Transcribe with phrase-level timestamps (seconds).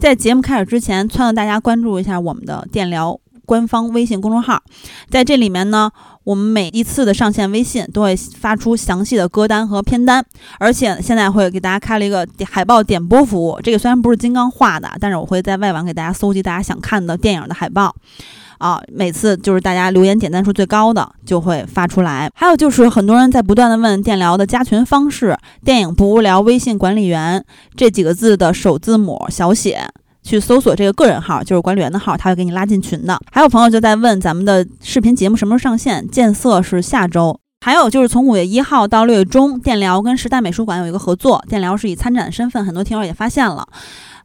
[0.00, 4.62] 在节目开始之前，撺掇大家关注一下我们的电疗官方微信公众号，
[5.10, 5.90] 在这里面呢，
[6.24, 10.24] 我们每一次的上线微信都会发出详细的歌单和片单，
[10.58, 13.58] 而且现在会给大家开了一个海报点播服务。
[13.62, 17.94] 这个虽然不是金刚画的，但是我会在外网给大家搜集大家想看的电影的海报。
[18.58, 22.30] 啊，每次就是大家留言点赞数最高的就会发出来。
[22.34, 25.34] 还有就是很多人在不断的问电疗的加群方式，
[25.64, 27.42] 电影不无聊微信管理员
[27.74, 29.88] 这几个字的首字母小写，
[30.22, 33.18] 去搜索这个个人号，就是管理员的号，他会给你拉进群的。
[33.30, 37.38] 还有朋友就在问咱们的视频节目什么时候上线，建色是下周。
[37.62, 43.66] 还有就是从五月一号到六月中，电疗跟时代美术馆有一个合作，电疗是以参展的身份，很多听友也发现了。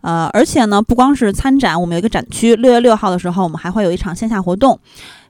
[0.01, 2.55] 呃，而且呢，不光是参展，我们有一个展区。
[2.55, 4.79] 六月六号的时候，我们还会有一场线下活动，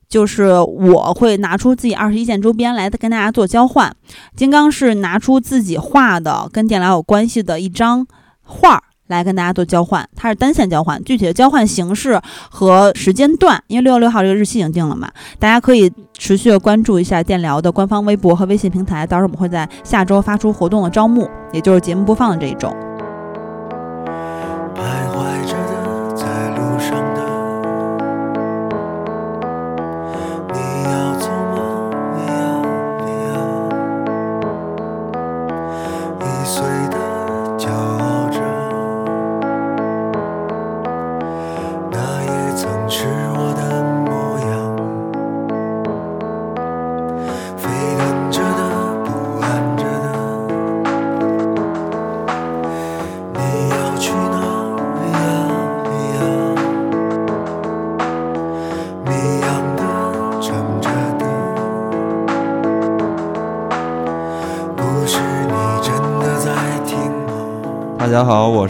[0.08, 3.92] 就是我会拿出自己二十一件周边来跟大家做交换。
[4.36, 8.06] 金刚是拿出自己画的跟电疗有关系的一张
[8.44, 11.04] 画儿来跟大家做交换，它是单线交换。
[11.04, 12.20] 具体的交换形式
[12.50, 19.06] 和时间段，因为六月六号这个日期已经定了嘛，大家可以持续的关注一下电疗的官方微博和微信平台。
[19.06, 22.76] 到时候我们会在下周发出活动的招募，也就是节目播放的这一周。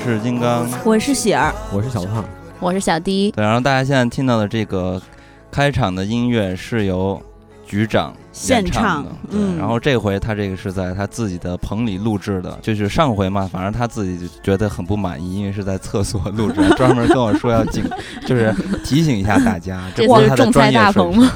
[0.06, 2.24] 是金刚，我是喜儿，我是小胖，
[2.60, 3.32] 我是小迪。
[3.32, 5.02] 对，然后大家现在听到的这个
[5.50, 7.20] 开场的音乐是由
[7.66, 17.84] 局长现唱的，嗯，然后这回他这个是在他自己的棚里录制的，就是上回嘛，反正他自己觉得很不满意，因为是在厕所录制， 专门跟我说要警，
[18.28, 21.30] 就是提醒一下大家，这是他的专业水平。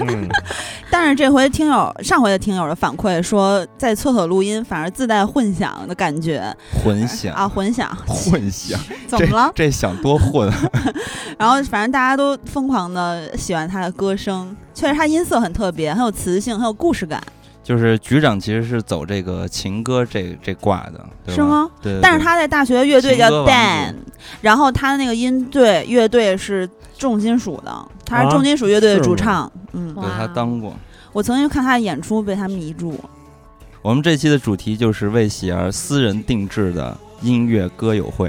[0.08, 0.28] 嗯。
[1.04, 6.42] 但是这回听友上回的听友的反馈说，在厕所录音反而自带混响的感觉，
[6.82, 9.52] 混响啊，混响，混响， 怎么了？
[9.54, 10.50] 这想多混。
[11.38, 17.22] 然后反正大家都疯狂的喜欢他的歌声，确实他音色很特别，很有磁性，很有故事感。
[17.62, 21.68] 就是局长其实是走这个情歌这这挂的，是吗？
[21.82, 22.00] 对。
[22.00, 23.94] 但是他在大学乐队叫 Dan，
[24.40, 26.66] 然后他的那个音对乐队是
[26.96, 27.70] 重金属的，
[28.06, 29.52] 他是重金属乐队的主唱。
[29.74, 30.74] 嗯，对他当过。
[31.14, 32.98] 我曾经看他的演出，被他迷住。
[33.80, 38.28] 我们这期的主题就是为喜儿私人定制的音乐歌友会。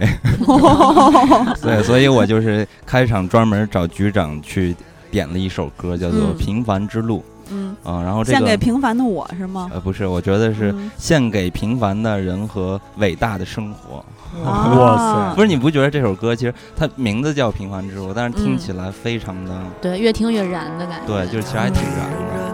[1.63, 4.75] 对，所以我就是开场专门找局长去
[5.09, 7.19] 点了一首歌，叫做《平凡之路》。
[7.49, 9.69] 嗯啊，然后这个献给平凡的我是吗？
[9.73, 14.03] 呃，不是，我觉得是献给平凡的人和伟大的生活。
[14.43, 15.35] 哇塞！
[15.35, 21.07] 不是，你不觉得这首歌其实它名字叫《平凡之路》，但是听起来非常的对，越听越燃的感觉。
[21.07, 22.44] 对，就是其实还挺燃的。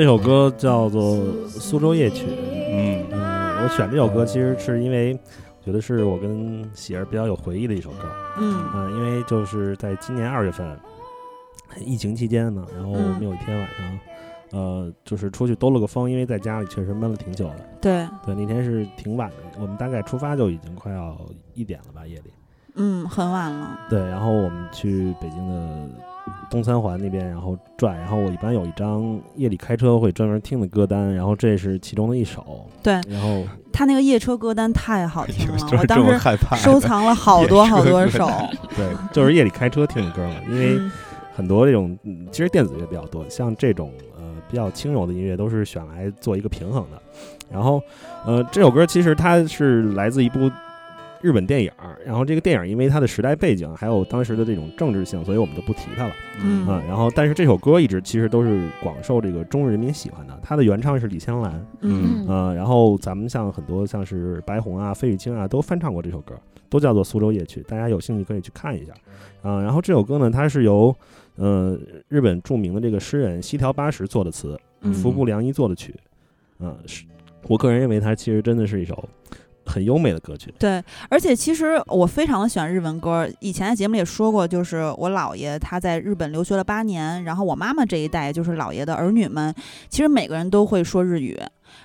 [0.00, 1.16] 这首歌叫做
[1.46, 2.24] 《苏州夜曲》。
[2.72, 5.12] 嗯嗯，我选这首歌其实是因为
[5.62, 8.10] 觉得是我跟喜儿比较有回忆的一首歌。
[8.38, 10.74] 嗯嗯，因为就是在今年二月份，
[11.84, 13.98] 疫情期间呢，然后我们嗯有一天晚上，
[14.52, 17.68] 呃，就是出去兜了个风，因为在家里确实闷了挺久的。
[17.78, 21.14] 对，对，那天是挺晚的，我们大概出发就已经快要
[21.52, 22.32] 一点了吧，夜里。
[22.76, 23.78] 嗯，很晚了。
[23.90, 25.90] 对，然后我们去北京的
[26.50, 32.68] 东三环那边，然后转，然后我一般有一张夜里开车会专门听的歌单，然后这是其中的一首。
[32.82, 36.56] 对然后他那个夜车歌单太好听了，就是这我当时么害怕。
[36.56, 38.28] 收藏了好多好多首。
[38.76, 40.90] 对，就是夜里开车听的歌嘛，因为嗯
[41.34, 47.00] 很多这种嗯其实电子乐比较多，像这种呃比较轻柔的音乐都是选来做一个平衡的。
[47.50, 47.80] 然后
[48.26, 50.50] 呃这首歌其实它是来自一部
[51.20, 56.12] 日本电影儿，然后这个电影儿因为它的时代背景还有当时的这种政治性，所以我们就不提它了。
[56.42, 60.38] 嗯啊，然后但是这首歌一直其实都是广受这个中日人民喜欢的。
[60.42, 66.34] 它的原唱是李香兰，嗯呃，然后咱们像很多像是白虹啊、费玉清啊都翻唱过这首歌，
[66.68, 68.92] 都叫做《苏州夜曲》，大家有兴趣可以去看一下。
[69.42, 70.94] 啊、然后这首歌呢，它是由
[71.36, 71.78] 呃
[72.08, 75.94] 日本著名的这个诗人西条八十做的词，嗯服部良一做的曲，
[76.60, 77.04] 嗯、是
[77.48, 79.08] 我个人认为它其实真的是一首
[79.66, 80.52] 很优美的歌曲。
[80.58, 83.28] 对，而且其实我非常的喜欢日文歌。
[83.40, 89.54] 以前在节目里也说过，就是我姥爷他在日本留学了八年，然后我妈妈这一代就是姥爷的儿女们，
[89.88, 91.38] 其实每个人都会说日语。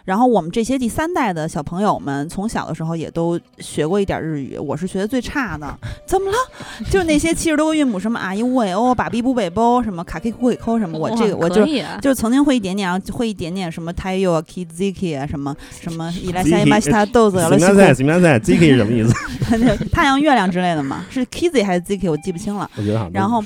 [0.06, 4.58] 然后我们这些第三代的小朋友们，从小的时候也都学过一点日语。
[4.58, 6.38] 我是学的最差的， 怎么了？
[6.92, 11.66] 就是那些七十多个韵母，什么啊一乌尾欧、把比不北波，什么卡 K 库给扣什么，我这个我就
[12.02, 19.14] 就是曾经会一点点，啊会一点点什么 t a y o kiziki 啊，什么什么 伊来下一马西他豆子，行了西库面赛，行面赛，Ziki 是什么意思？
[19.92, 22.70] 太阳、月亮之类的嘛，是 Kizzy 还是 Ziki，我记不清了。
[22.76, 23.44] 我觉得好然后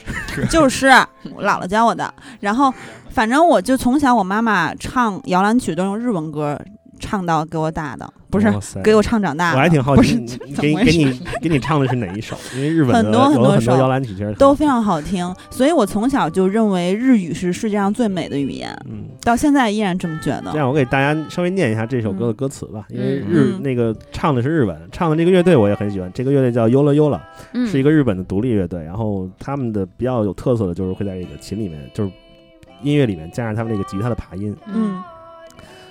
[0.50, 0.88] 就是
[1.36, 2.74] 我姥姥教我的，然后
[3.10, 6.60] 反正我就从小我妈妈唱摇篮曲都用日文歌
[7.00, 8.54] 唱到给我大的，不是
[8.84, 9.58] 给我唱长大的。
[9.58, 10.18] 我还挺好奇，
[10.60, 12.36] 给你给你给你唱的是哪一首？
[12.54, 19.06] 因为日本的很多很多多首摇篮曲其实都非常好听，所以我从小就认为日语是世界上最美的语言，嗯。
[19.24, 20.52] 到现在依然这么觉得。
[20.52, 27.20] 这样，我给大家稍微念一下这首歌的歌词吧，因为日、嗯那个唱的是日文，唱的这个乐队我也很喜欢，这个乐队叫 Yola Yola，、
[27.54, 32.12] 嗯是一个日本的独立乐队，然后他们的比较有特色的就是会在这个琴里面，就是
[32.82, 35.02] 音乐里面加上他们那个吉他的爬音，嗯。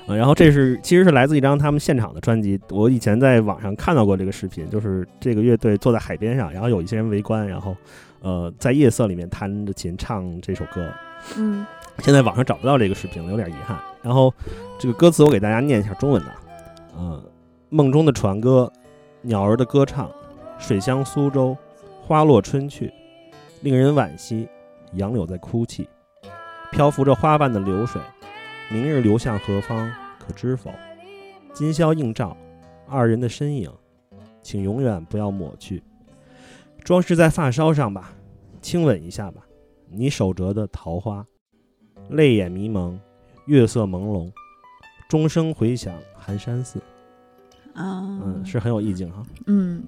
[0.07, 7.77] 呃，然后这是其实是来自一张他们现场的专辑，我以前在网上看到过这个视频，就是这个乐队坐在海边上，然后有一些人围观，然后
[8.21, 10.91] 呃在夜色里面弹着琴唱这首歌，
[11.37, 11.67] 嗯。
[11.99, 13.77] 现在网上找不到这个视频了，有点遗憾。
[14.03, 14.33] 然后
[14.79, 16.33] 这个歌词我给大家念一下中文的，
[16.97, 17.21] 嗯，
[17.71, 18.73] 梦中的船歌，
[19.21, 20.09] 鸟儿的歌唱，
[20.59, 21.57] 水乡苏州，
[22.01, 22.91] 花落春去，
[23.63, 24.49] 令人惋惜，
[24.93, 25.89] 杨柳在哭泣，
[26.71, 28.01] 漂浮着花瓣的流水，
[28.71, 30.71] 明日流向何方，可知否？
[31.53, 32.37] 今宵映照，
[32.87, 33.71] 二人的身影，
[34.43, 35.83] 请永远不要抹去，
[36.85, 38.13] 装饰在发梢上吧，
[38.61, 39.43] 亲吻一下吧，
[39.91, 41.27] 你手折的桃花。
[42.11, 42.99] 泪眼迷蒙，
[43.47, 44.31] 月色朦胧，
[45.09, 46.79] 钟声回响寒山寺。
[47.75, 49.23] 啊嗯，是很有意境哈。
[49.47, 49.83] 嗯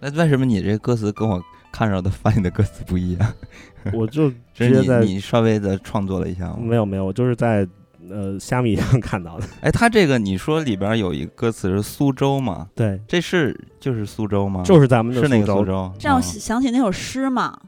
[0.00, 3.34] 那为什么你这歌词跟我看着的翻译的歌词不一样？
[3.92, 6.56] 我就 直接在你你稍微的创作了一下吗？
[6.60, 7.66] 没有没有，我就是在
[8.08, 9.46] 呃虾米上看到的。
[9.60, 12.68] 哎，他这个你说里边有一个歌词是苏州吗？
[12.74, 14.62] 对，这是就是苏州吗？
[14.64, 15.92] 就是咱们的是那个苏州。
[15.94, 17.58] 苏州，让我哦想起那首诗嘛，“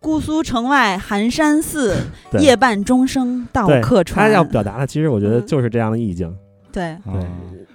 [0.00, 1.94] 姑苏城外寒山寺，
[2.40, 6.34] 夜半钟声到客船。”他要表达的，其实我觉得嗯就是这样的意境。
[6.72, 6.96] 对，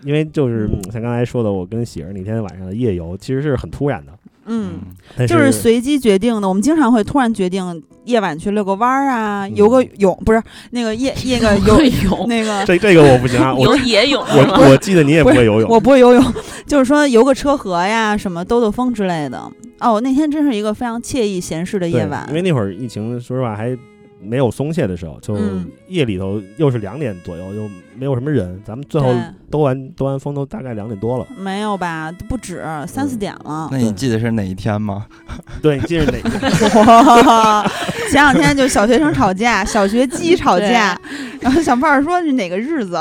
[0.03, 4.13] 因为就是嗯像刚才说的，我跟喜儿那天晚上的夜游，其实是很突然的。
[4.45, 4.79] 嗯，
[5.15, 6.47] 但就是随机决定的。
[6.47, 12.65] 我们经常会突然决定夜晚去遛个弯儿啊，嗯游个泳，不是那个夜 那个游会泳，那个。
[12.65, 14.21] 这这个我不行啊，我游 野泳？
[14.21, 15.69] 我我记得你也不会游泳。
[15.69, 16.33] 我不会游泳，
[16.65, 19.41] 就是说游个车河呀，什么兜兜风之类的。
[19.79, 22.35] 哦，那天真是一个非常惬意闲适的夜晚因。
[22.35, 23.75] 为那会儿疫情，说实话还
[24.21, 31.27] 没有松懈的时候，就嗯夜里头又是两点左右，又没有什么人，咱们最后对兜完兜完风都大概两点多了。
[31.37, 32.11] 没有吧？
[32.29, 33.67] 不止三四点了。
[33.71, 35.05] 那你记得是哪一天吗？
[35.61, 36.81] 对，你记得哪个？
[36.81, 37.67] 哇！
[38.11, 40.99] 前两天就小学生吵架， 小学鸡吵架，
[41.39, 42.97] 然后小胖儿说是哪个日子，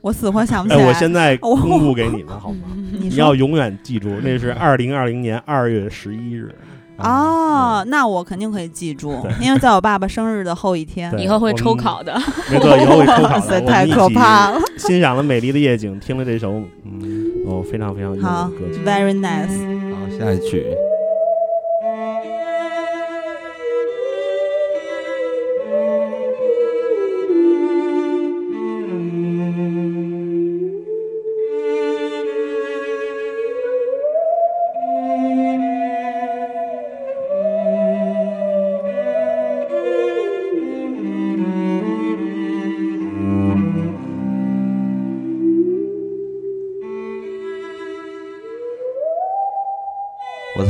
[0.00, 0.86] 我死活想不起哎，来。
[0.86, 2.68] 我现在公布给你们好吗？
[2.92, 6.54] 你你要永远记住，那是二零二零年二月十一日。
[7.02, 11.12] 哦，那我肯定可以记住，因为在我爸爸生日的后一天。
[11.18, 12.12] 以后会抽考的。
[12.50, 13.40] 没错，以后会抽考哇的。
[13.40, 14.60] 塞，太可怕了！
[14.78, 16.52] 欣赏了美丽的夜景，听了这首
[16.84, 18.80] 嗯，哦非常非常好的歌曲。
[18.84, 19.94] ，very nice。
[19.94, 20.64] 好，下一曲。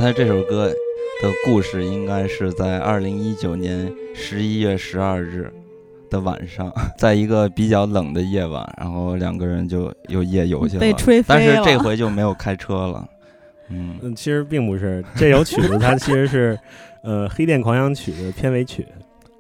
[0.02, 5.48] 我猜这首歌的故事应该是在二零一九年十一月十二日
[6.10, 13.06] 的晚上，在一个比较冷的夜晚，然后两个人就又夜游去了，被吹飞但是这回就没有开车了。
[13.68, 16.58] 嗯，嗯，其实并不是这首曲子，它其实是
[17.04, 18.84] 呃《黑店狂想曲》的片尾曲。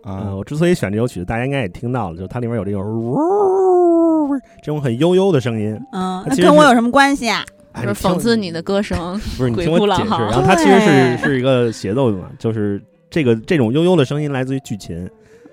[0.04, 4.28] 啊呃，，我之所以选这首曲子，大家应该也听到了，就它里面有这种呜
[4.62, 5.76] 这种很悠悠的声音。
[5.90, 7.44] 嗯，那跟我有什么关系啊？
[7.72, 10.08] 哎就是讽刺你的，歌声， 不是你听我解释。
[10.10, 15.08] 然后它其实是是一个协奏的嘛，就是这个这种悠悠的声音来自于剧琴，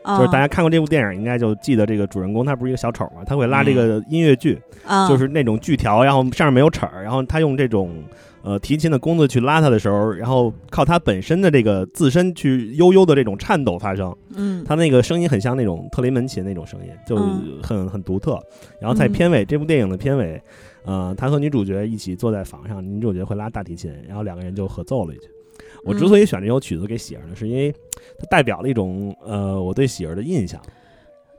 [0.06, 8.04] 就是大家看过这部电影应该就记得这个主人公他不是一个小丑嘛，他会拉这个音乐剧，嗯，就是那种锯条，然后上面没有齿儿，然后他用这种
[8.42, 17.60] 呃提琴的弓子去拉它的时候，然后靠它本身的这个自身去悠悠的这种颤抖发声，嗯，它那个声音很像那种特雷门琴那种声音，就嗯。
[17.62, 18.40] 很很独特。
[18.82, 19.12] 然后在嗯。
[19.12, 20.42] 片尾、这部电影的片尾，
[20.84, 25.28] 呃，他和女主角一起坐在房上，女主角会拉大提琴，然后两个人就合奏了一句。
[25.84, 27.72] 我之所以选这首曲子给喜儿呢，是因为
[28.18, 30.60] 它代表了一种呃我对喜儿的印象。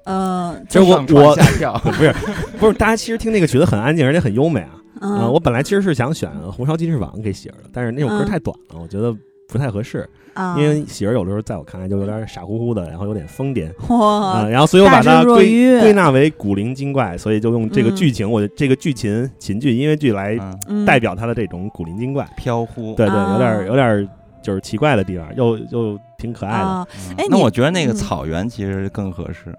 [0.04, 1.36] 呃，其实我我
[1.84, 2.14] 不是
[2.58, 4.76] 不是，大家其实听那个曲子很安静，而且很优美啊。
[5.00, 9.14] 嗯，呃，我本来其实是想选《红烧鸡翅膀》给喜儿的，但是那首歌嗯太短了，我觉得
[9.50, 10.08] 不太合适。
[10.34, 20.38] 啊，因为喜儿有的时候在我看来就有点傻乎乎的，然后有点疯癫啊、哇，然后所以我把它归归纳为古灵精怪，所以就用这个嗯剧情，我这个剧情琴剧音乐剧来
[20.86, 22.26] 代表它的这种古灵精怪。
[22.36, 22.94] 飘忽。
[22.94, 24.08] 对对，有点啊有点
[24.40, 26.86] 就是奇怪的地方，又又挺可爱的。
[27.28, 29.52] 那我觉得那个嗯草原其实更合适，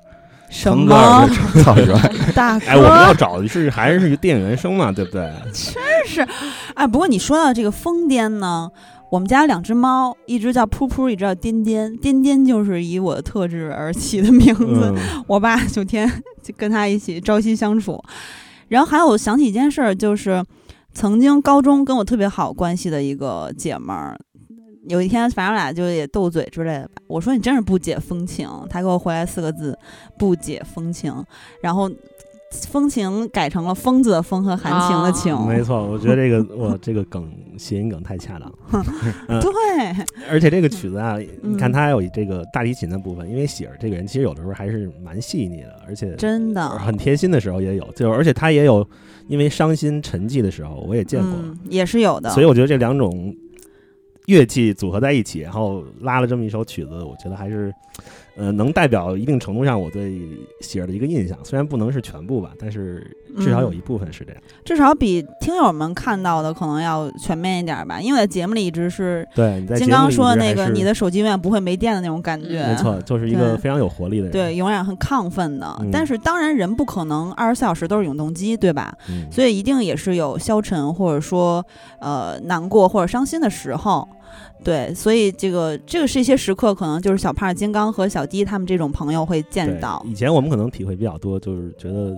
[0.50, 1.88] 什么的草原。
[2.34, 2.66] 大哥？
[2.66, 5.30] 哎，我们要找的是还是个电影原声嘛，对不对？
[5.52, 6.26] 真是，
[6.76, 8.72] 哎，不过你说到这个疯癫呢，
[9.12, 11.94] 我们家两只猫，一只叫噗噗，一只叫颠颠。
[11.98, 16.10] 颠颠就是以我的特质而起的名字，嗯，我爸就天
[16.42, 18.02] 就跟他一起朝夕相处。
[18.70, 20.42] 然后还有我想起一件事儿，就是
[20.94, 24.18] 曾经高中跟我特别好关系的一个姐们儿，
[24.88, 27.02] 有一天反正我俩就也斗嘴之类的吧。
[27.08, 29.78] 我说你真是不解风情，她给我回来四个字：
[30.18, 31.14] 不解风情。
[31.62, 31.92] 然后
[32.52, 35.36] 风情改成了疯子的疯和含情的情。
[35.48, 38.86] 没错，我觉得这个 我这个梗谐音梗太恰当了。
[39.42, 48.88] 对，而且这个曲子啊，嗯你看它还有这个大提琴的部分，因为喜儿这个人其实有的时候还是蛮细腻的，而且真的很贴心的时候也有，就而且他也有
[49.28, 52.30] 因为伤心沉寂的时候，我也见过，嗯，也是有的。
[52.32, 53.34] 所以我觉得这两种
[54.28, 57.74] 乐器组合在一起，然后拉了这么一首曲子，我觉得还是
[58.36, 60.22] 呃能代表一定程度上我对
[60.62, 63.06] 喜儿的一个印象，虽然不能是全部吧，但是
[63.40, 64.42] 至少有一部分是这样。
[64.64, 72.66] 至少比听友们看到的可能要全面一点吧，因为在节目里一直是对，你在金刚说的那个，你的手机永远不会没电的那种感觉。
[72.68, 74.32] 没错，就是一个非常有活力的人。
[74.32, 75.68] 对，永远很亢奋的。
[75.80, 78.94] 嗯但是当然，人不可能二十四小时都是永动机，对吧？
[79.10, 81.66] 嗯，所以一定也是有消沉或者说
[82.00, 84.08] 呃难过或者伤心的时候。
[84.64, 90.02] 对，所以这个这个是一些时刻，可能就是小胖、金刚和小迪他们这种朋友会见到。
[90.06, 92.16] 以前我们可能体会比较多，就是觉得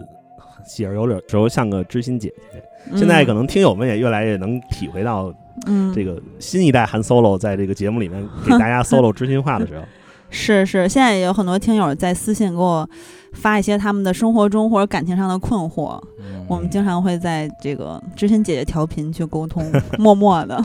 [0.68, 2.60] 喜儿有点时候像个知心姐姐。
[2.60, 5.34] 嗯现在可能听友们也越来越能体会到
[5.68, 9.86] 嗯，这个新一代韩 solo 在这个节目里面给大家 solo 知心话的时候，
[10.30, 12.86] 是是，现在也有很多听友在私信给我
[13.32, 19.64] 发一些他们的生活中或者感情上的困惑，嗯我们经常会在这个知心姐姐调频去沟通，
[19.98, 20.62] 默默的。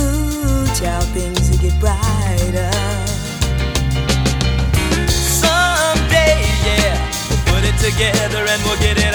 [0.00, 2.70] Ooh, child, things will get brighter.
[5.06, 6.98] Someday, yeah,
[7.30, 9.07] we'll put it together and we'll get it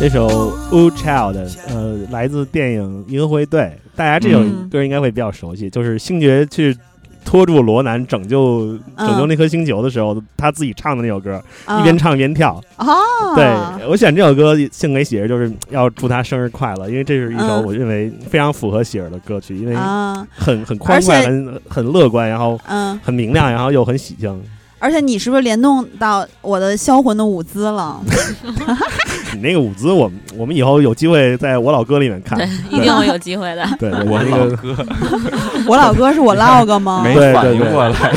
[0.00, 0.26] 这首
[0.70, 3.60] 《Ooh Child》呃，来自电影《银河护卫队》，
[3.94, 4.66] 大家这首嗯。
[4.70, 6.74] 歌应该会比较熟悉，就是星爵去
[7.22, 11.38] 拖住罗南拯救拯救那颗星球的时候，他自己唱的那首歌，
[11.78, 12.58] 一边唱一边跳。
[12.78, 12.96] 哦，
[13.36, 17.64] 对我选这首歌献给喜儿，就是要祝他生日快乐，因为这是一首嗯。
[17.66, 24.42] 我认为非常符合喜儿的歌曲，因为啊，很很欢快，很很乐观，然后嗯，很明亮，然后又很喜庆。
[24.78, 28.00] 而且你是不是联动到我的销魂的舞姿了？
[29.34, 33.66] 你那个舞姿，我们我们以后有机会在我老哥里面看对。，一定会有机会的。
[33.78, 34.76] 对，对我那个老哥
[35.68, 37.02] 我老哥是我 log 吗？
[37.04, 38.12] 没反对对对应过来，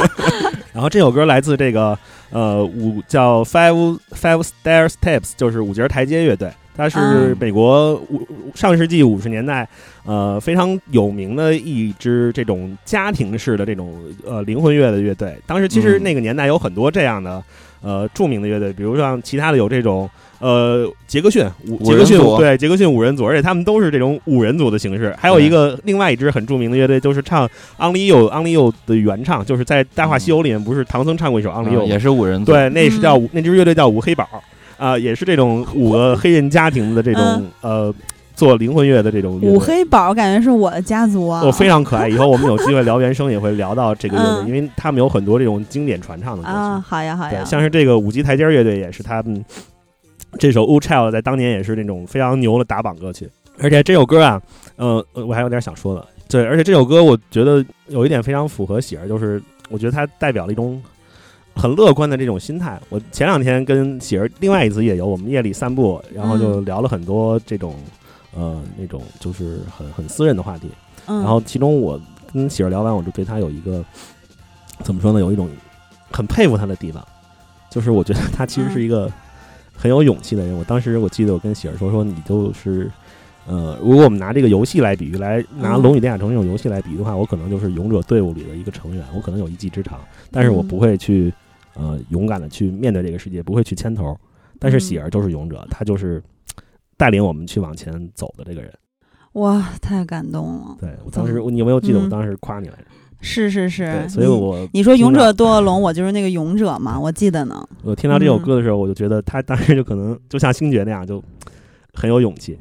[0.72, 1.98] 然后这首歌来自这个
[2.30, 6.50] 呃五叫 Five Five Stair Steps，就是五节台阶乐队。
[6.76, 9.68] 它是嗯美国五上世纪五十年代
[10.04, 13.94] 呃非常有名的一支这种家庭式的这种
[14.26, 15.38] 呃灵魂乐的乐队。
[15.46, 17.40] 当时其实嗯那个年代有很多这样的
[17.80, 20.10] 呃著名的乐队，比如像其他的有这种
[20.44, 25.14] 呃杰克逊五五杰克逊人组对杰克逊五人组，而且他们都是这种五人组的形式。
[25.18, 27.48] 还有一个另外一支很著名的乐队，就是唱
[27.78, 34.28] 《Only You》《Only You》的原唱，就是在《大话西游》里面不是唐僧唱过一首《Only You》嗯也是五人组，对，那是叫嗯那支乐队叫五黑宝
[34.76, 37.94] 啊、也是这种五个黑人家庭的这种、呃
[38.34, 42.08] 做灵魂乐的这种五黑宝感觉是我的家族啊，哦，非常可爱。
[42.08, 46.54] 以后我们有机会聊原声，也会聊到这个乐队，嗯因为他们有很多这种经典传唱的歌曲。
[46.56, 49.44] 啊，好呀好呀对，，像是这个五级台阶乐队也是他们
[50.38, 53.30] 这首《Old Child》在当年也是那种非常牛的打榜歌曲。
[53.60, 54.42] 而且这首歌啊，
[54.76, 60.82] 呃，呃我还有点想说的，对，而且这首歌我觉得有一点非常符合喜儿，就是我觉得它代表了一种
[61.54, 62.80] 很乐观的这种心态。
[62.88, 67.76] 我前两天跟喜儿另外一次夜游，我们夜里散步，然后就嗯聊了很多这种、
[68.34, 70.68] 呃那种就是很很私人的话题。
[71.06, 72.00] 嗯，然后其中我
[72.32, 73.84] 跟喜儿聊完，我就对他有一个
[74.82, 75.48] 怎么说呢，有一种
[76.10, 77.06] 很佩服他的地方，
[77.70, 79.08] 就是我觉得他其实是一个
[79.74, 80.56] 很有勇气的人。
[80.56, 82.90] 我当时我记得我跟喜儿说说，你就是。
[83.46, 91.30] 呃，如果我们拿这个游戏来比喻，来拿《嗯龙与地下城》这种游戏来比喻的话，我可能就是勇者队伍里的一个成员，我可能有一技之长，但是我嗯不会去
[91.74, 94.18] 呃勇敢的去面对这个世界，不会去牵头。
[94.58, 96.22] 但是嗯喜儿就是勇者，他就是
[96.96, 98.72] 带领我们去往前走的这个人。
[99.32, 102.84] 哇，太感动了，对我当时，你有没有记得我嗯当时夸你来着？
[103.24, 107.66] 是是是，，所以我你说勇者多恶龙，我就是那个勇者嘛，我记得呢。
[107.82, 111.22] 我听到这首嗯歌的时候，我就觉得他当时就可能就像星爵那样，就
[111.94, 112.58] 很有勇气，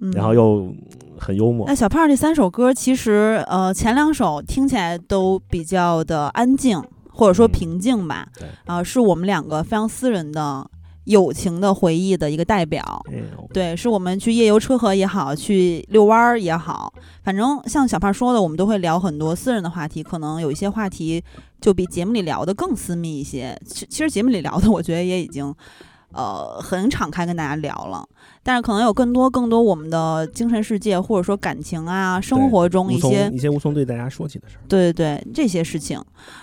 [0.00, 0.74] 嗯，然后又
[1.16, 1.74] 很幽默那。
[1.74, 10.68] 小胖儿这三首歌，其实呃前两首听起来都比较的安静，或者说嗯平静吧，对啊、是我们两个非常私人的
[11.06, 13.04] 友情的回忆的一个代表。
[13.52, 16.92] 对，是我们去夜游车河也好，去遛弯儿也好，
[17.24, 21.24] 反正像小胖说的，我们都会聊很多私人的话题，可能有一些话题
[21.60, 23.58] 就比节目里聊的更私密一些。
[23.66, 25.52] 其其实节目里聊的，我觉得也已经。
[26.16, 28.08] 呃，很敞开跟大家聊了，
[28.42, 34.60] 但是可能有更多更多我们的精神世界，或者说感情啊，生活中一些一些无从对大家说起的事儿。
[34.66, 36.02] 对对对这些事情，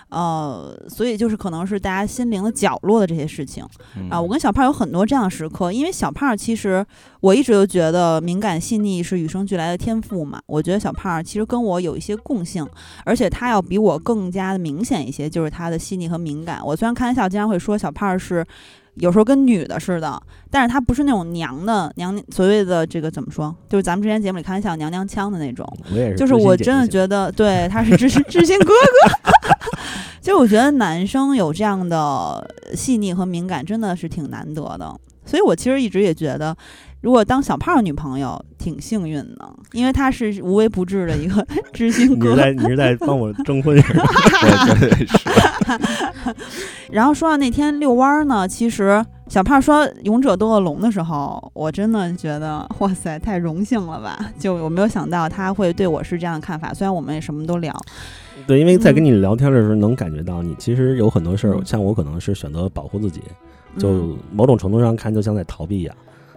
[0.10, 3.66] 呃，所以就是可能是大家心灵的角落的这些事情。
[3.98, 6.86] 嗯啊，我跟小胖有很多这样的时刻，因为小胖其实
[7.20, 10.40] 我一直都觉得敏感细腻是与生俱来的天赋嘛。
[10.46, 12.64] 我觉得小胖其实跟我有一些共性，
[13.06, 16.62] 而且他要比我更加的明显一些，就是他的细腻和敏感。
[16.64, 18.46] 我虽然开玩笑经常会说小胖是
[18.96, 25.68] 有时候跟女的似的，但是他不是那种娘的娘，所谓的这个怎么说，就是咱们之前节目里开玩笑娘娘腔的那种。
[25.92, 29.42] 我也是，就是我真的觉得，对，他是知心知心哥哥。
[30.22, 34.96] 就我觉得男生有这样的细腻和敏感，真的是挺难得的。
[35.26, 36.56] 所以我其实一直也觉得，
[37.02, 42.36] 如果当小胖儿女朋友挺幸运的，因为他是无微不至的一个知心你是哥。
[42.36, 44.04] 在你是在帮我征婚是吧？
[44.78, 45.18] 对对对是，
[46.92, 54.18] 然后说到那天遛弯儿呢，其实小胖说“勇者斗恶龙”的时候，我真的觉得哇塞，太荣幸了吧！
[54.38, 57.76] 就我没有想到他会对我是这样的看法，虽然我们也什么都聊，
[58.46, 63.22] 对，因为在嗯跟你聊天的时候，能感觉到你其实有很多事儿，嗯像我可能是选择保护自己，
[63.76, 65.96] 嗯就某种程度上看，就像在逃避一样。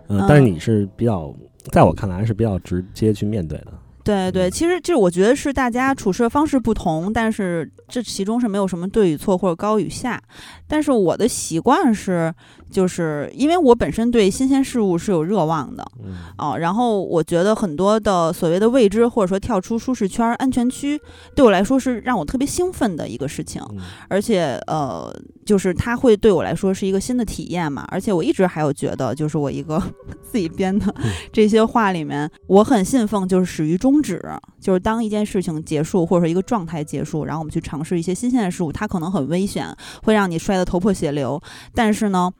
[0.08, 1.34] 嗯，嗯但是你是比较，
[1.72, 3.66] 在我看来是比较直接去面对的。
[4.06, 10.22] 对对，其实这我觉得是大家处事的方式不同，但是这其中是没有什么对与错或者高与下。
[10.68, 12.32] 但是我的习惯是，
[12.70, 21.00] 就是因为我本身对新鲜事物是有热望的嗯，哦，然后我觉得很多的所谓的未知或者说跳出舒适圈、安全区，
[21.34, 23.62] 对我来说是让我特别兴奋的一个事情。
[23.70, 27.84] 嗯而且呃，就是它会对我来说是一个新的体验嘛。
[27.88, 29.82] 而且我一直还有觉得，就是我一个
[30.22, 34.20] 自己编的嗯这些话里面，我很信奉就是始于终止，
[34.60, 39.66] 就是当一件事情结束或者说一个状态结束，然后我们去尝试一些新鲜的事物，它可能很危险，
[40.02, 41.40] 会让你摔得头破血流，
[41.74, 42.32] 但是呢。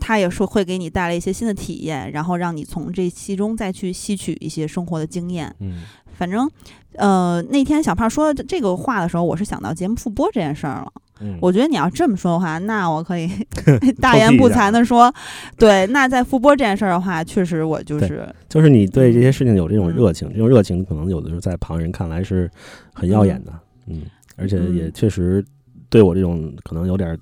[0.00, 5.54] 它也是会给你带来一些新的体验，然后让你从这其中再去吸取一些生活的经验。
[5.60, 5.82] 嗯
[6.14, 6.48] 反正，
[6.96, 10.92] 呃，那天小胖说这个话的时候，我是想到节目复播这件事儿了。
[11.20, 13.28] 嗯，我觉得你要这么说的话，那我可以
[13.98, 15.12] 大言不惭的说，
[15.56, 22.48] 对，那在复播这件事儿的话，确实我就是就是你对这些事情有这种嗯热情，这种热情可能有的时候在旁人看来是
[22.92, 23.52] 很耀眼的，
[23.86, 24.02] 嗯，
[24.36, 25.44] 而且也嗯确实
[25.88, 27.18] 对我这种可能有点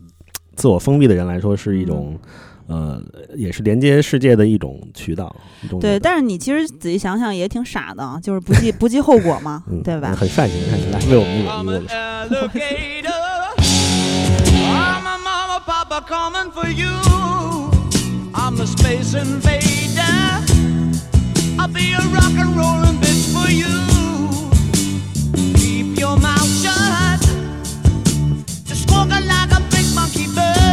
[0.57, 2.19] 自我封闭的人来说是一种，
[2.67, 3.03] 呃，
[3.35, 5.35] 也是连接世界的一种渠道，
[5.81, 5.99] 对。
[5.99, 10.15] 但是你其实仔细想想也挺傻的，就是不计不计后果嘛，嗯，对吧？
[10.15, 11.85] 很善心，很善心，来为我们一 I'm 吻
[12.77, 12.91] 一
[30.01, 30.70] monkey bird.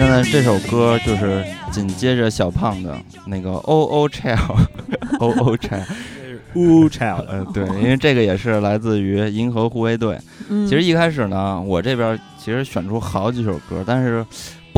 [0.00, 10.18] 现在这首歌就是紧接着小胖的那个 O O Child，O O Child，Ooh child， 嗯，对，因为这个也是来自于银河护卫队。
[10.48, 14.24] 嗯，其实一开始呢，我这边其实选出好几首歌，但是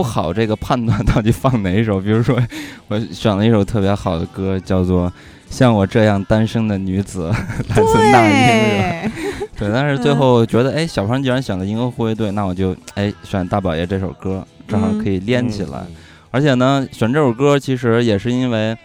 [0.02, 2.00] 不好这个判断到底放哪一首。
[2.00, 2.36] 比如说，
[2.88, 5.08] 我选了一首特别好的歌，叫做
[5.48, 7.30] 《像我这样单身的女子》，
[7.70, 9.12] 来自那英
[9.56, 15.78] 对，但是最后觉得，哎，小胖既然选了银河护卫队，那我就哎选大宝爷这首歌，正好可以连起来。
[16.32, 18.76] 而且呢，选这首歌其实也是因为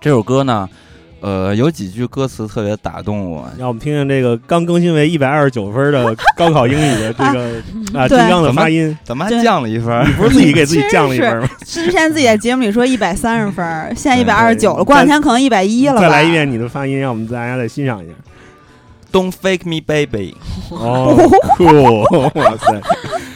[0.00, 0.66] 这首歌呢，
[1.20, 3.48] 呃，有几句歌词特别打动我。
[3.58, 7.62] 让我们听听这个刚更新为一百二十九分的高考英语的 这个
[7.98, 10.06] 啊金对刚的发音，怎么还降了一分？
[10.08, 11.48] 你不是自己给自己降了一分吗？
[11.64, 13.64] 之前自己在节目里说一百三十分，
[13.96, 16.00] 现在一对百二十九了，过两天可能一百一了吧？
[16.00, 18.14] 再来一遍你的发音，让我们大家再欣赏一下。
[19.12, 20.36] Don't fake me, baby。
[20.70, 21.16] 哦
[21.58, 21.64] 酷，
[22.38, 22.80] 哇塞！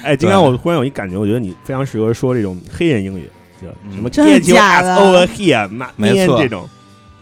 [0.04, 3.28] 哎，金刚，我忽然有一感觉，我觉得你非常适合说这种黑人英语，
[3.60, 6.68] 就什么嗯真的 get your 假 ass 的 over here，妈没错这种。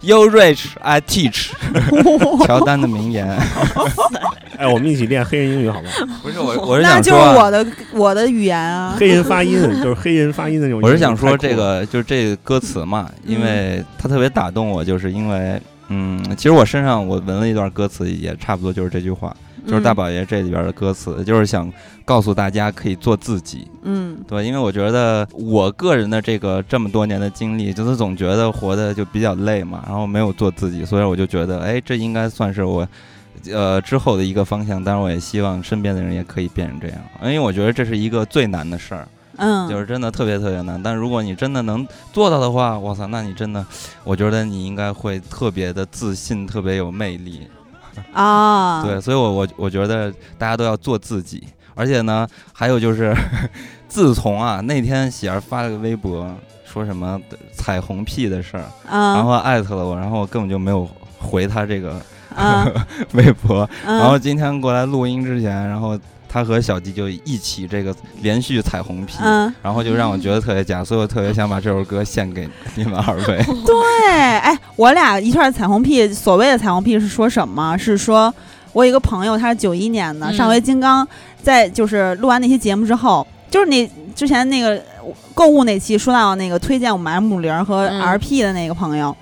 [0.03, 1.51] You rich, I teach。
[2.45, 3.27] 乔丹的名言。
[4.59, 6.07] 哎，我们一起练黑人英语好不好？
[6.23, 8.95] 不是我， 我是那想说那，就是我的我的语言啊。
[8.99, 10.81] 黑人发音就是黑人发音的那种。
[10.83, 19.35] 我是想说这个，就是这个歌词嘛，因嗯为它特别打动我，就是因为，嗯，其实我身上我纹了一段歌词，也差不多就是这句话，
[19.67, 21.73] 就是大嗯宝爷这里边的歌词，就是想
[22.05, 23.69] 告诉大家可以做自己。
[23.83, 32.87] 嗯对，因为我觉得我个人的这个这么多年的经历，就是总觉得活得就比较累嘛，然后没有做自己，所以我就觉得，哎，这应该算是我，
[33.51, 34.83] 呃，之后的一个方向。
[34.83, 40.81] 当然，我也希望身边的人也可以变成这样，因为我觉得这是一个最难的事儿，嗯，就是真的特别特别难。
[40.83, 43.65] 但如果你真的能做到的话，我操，那你真的，
[44.05, 47.47] 我觉得你应该会特别的自信，特别有魅力。
[48.13, 51.43] 啊，对，所以我我我觉得大家都要做自己，
[51.75, 53.15] 而且呢，还有就是，
[53.89, 56.29] 自从啊那天喜儿发了个微博，
[56.65, 57.21] 说什么
[57.55, 62.01] 彩虹屁的事儿，然嗯后艾特了我，然后我根本就没有回他这个
[62.37, 62.73] 嗯
[63.13, 65.99] 微博，然后嗯今天过来录音之前，然后
[66.33, 69.17] 他和小弟就一起这个连续彩虹屁。
[69.21, 73.45] 嗯，然后就让我觉得特别假，所以我特别想把这首歌献给你们二位。
[73.67, 77.77] 对，哎，我俩一串彩虹屁，所谓的彩虹屁是说什么？
[77.77, 78.33] 是说
[78.73, 81.07] 我有一个朋友，他是九一年的，嗯上回金刚
[81.43, 84.83] 在就是录完那期节目之后，就是那之前那个
[85.35, 89.15] 购物那期说到那个推荐我们 M 零和嗯 RP 的那个朋友。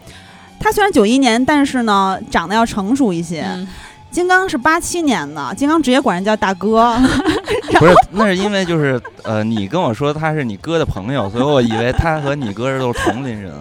[0.60, 3.42] 他虽然九一年，但是呢，长得要成熟一些。
[3.42, 3.66] 嗯
[4.10, 6.96] 金刚是八七年的，金刚直接管人叫大哥。
[7.78, 13.52] 不是，那是因为就是呃，你跟我说他是你哥的朋友，所以我以为他和你哥都是同龄人。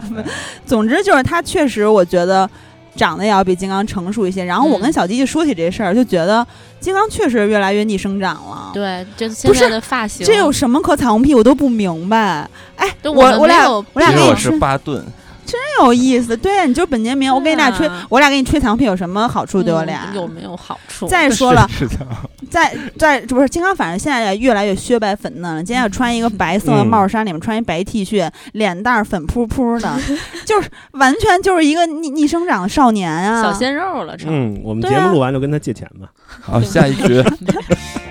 [0.66, 2.48] 总之就是他确实，我觉得
[2.94, 4.44] 长得也要比金刚成熟一些。
[4.44, 6.46] 然后我跟嗯小吉吉说起这事儿，就觉得
[6.78, 8.70] 金刚确实越来越逆生长了。
[8.74, 11.34] 对，就是现在的发型，这有什么可彩虹屁？
[11.34, 12.48] 我都不明白。
[12.76, 15.02] 哎，我我俩我俩其实我是巴顿，
[15.46, 16.36] 真有意思。
[16.36, 19.62] 对，你就是本杰明，我给你俩吹我俩给你吹糖屁有什么好处？
[19.62, 20.10] 对我嗯俩。
[20.14, 21.06] 有没有好处？
[21.06, 22.06] 再说了，是的，
[22.50, 25.62] 在在这不是金刚，反正现在也越来越雪白粉嫩了。
[25.62, 29.98] 今天要穿一个白色的嗯帽衫，里面穿一白 T 恤，脸蛋儿粉扑扑的，
[30.44, 33.42] 就是完全就是一个逆逆生长的少年啊！
[33.42, 34.28] 小鲜肉了，成。
[34.30, 36.08] 嗯，我们节目录完就跟他借钱吧。
[36.40, 37.22] 好，下一局。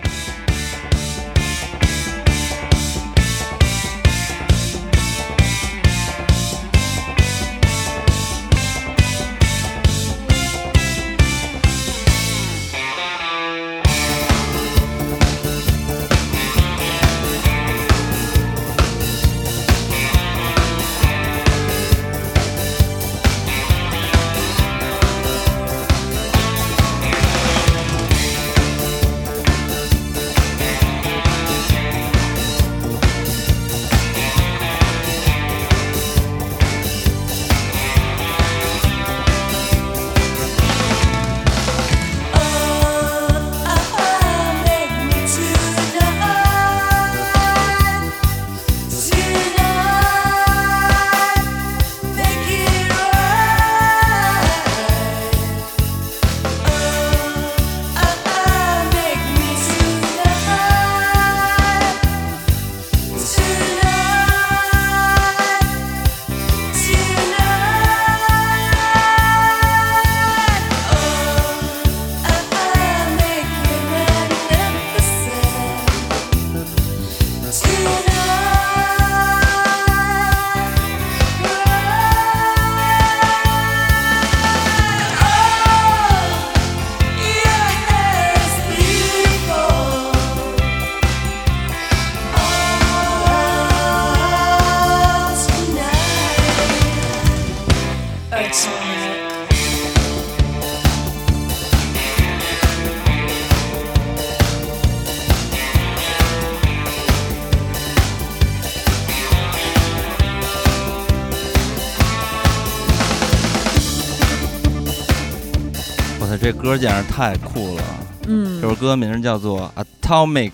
[116.46, 117.84] 这歌简直太酷了！
[118.28, 118.62] 嗯。
[118.62, 119.72] 这，首歌名叫做
[120.04, 120.52] 《Atomic》，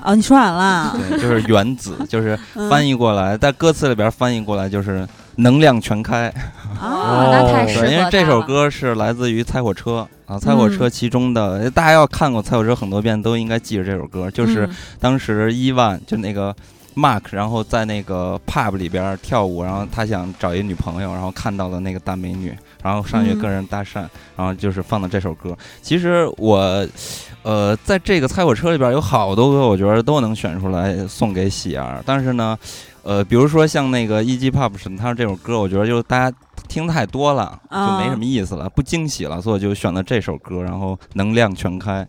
[0.00, 2.70] 哦，你说完了， 对，就是原子，就是嗯。
[2.70, 5.04] 翻译过来，在歌词里边翻译过来就是
[5.34, 6.32] 能量全开。
[6.80, 14.74] 哦， 那太适合对，因为这首歌是来自于猜火车啊，猜火车其中的、大家要看过猜火车很多遍，都应该记着这首歌，就是嗯。
[15.00, 16.54] 当时伊万就那个
[16.94, 25.56] Mark，然后在那个 pub 里边跳舞，然后他想找一女朋友，然后看到了那个大美女，然后上去嗯跟人搭讪，然后就是放的这首歌。
[25.82, 26.86] 其实我，
[27.42, 32.58] 呃，在这个猜火车里边有好多歌，我觉得都能选出来送给喜儿，但是呢，
[33.02, 34.50] 呃，比如说像那个 E.G.
[34.50, 36.36] Pop 神他这首歌，我觉得就是大家。
[36.66, 42.06] 听太多了就啊没什么意思了，不惊喜了，所以我就选了这首歌，然后能量全开。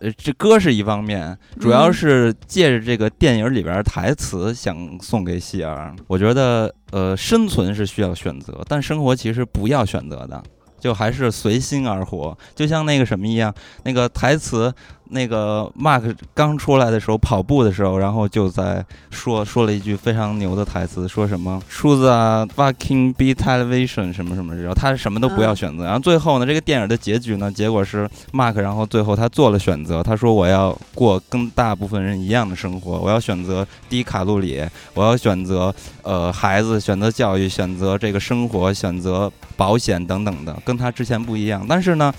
[0.00, 5.94] 呃，这歌是一方面，主要嗯是借着这个电影里边儿台词想送给喜儿。
[6.06, 10.42] 我觉得，呃，生存是需要选择，但生活其实不要选择的，
[10.78, 12.36] 就还是随心而活。
[12.54, 13.52] 就像那个什么一样，
[13.84, 14.72] 那个台词，
[15.10, 25.84] 那个 Mark 刚出来的时候跑步的时候，然后就在说说了一句非常牛的台词，说什么 “choose a fucking be television” 什么什么，然后他什么都不要选择。
[25.84, 34.62] 然后最后呢，这个电影的结局呢，结果是 Mark，然后最后他做了选择，他说我要过跟大部分人一样的生活，我要选择低卡路里，
[34.94, 41.64] 我要选择呃孩子，选择教育，选择这个生活，选择保险等等的，跟他之前不一样。
[41.68, 42.12] 但是呢。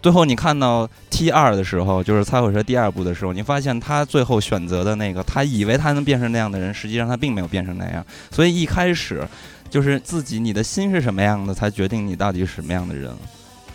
[0.00, 8.04] 最后你看到 T 二的时候，就是擦火车第二部的时候，你发现他最后选择的那个，他以为他能变成那样的人，实际上他并没有变成那样。
[8.30, 9.26] 所以一开始
[9.68, 13.12] 就是自己你的心是什么样的，才决定你到底是什么样的人。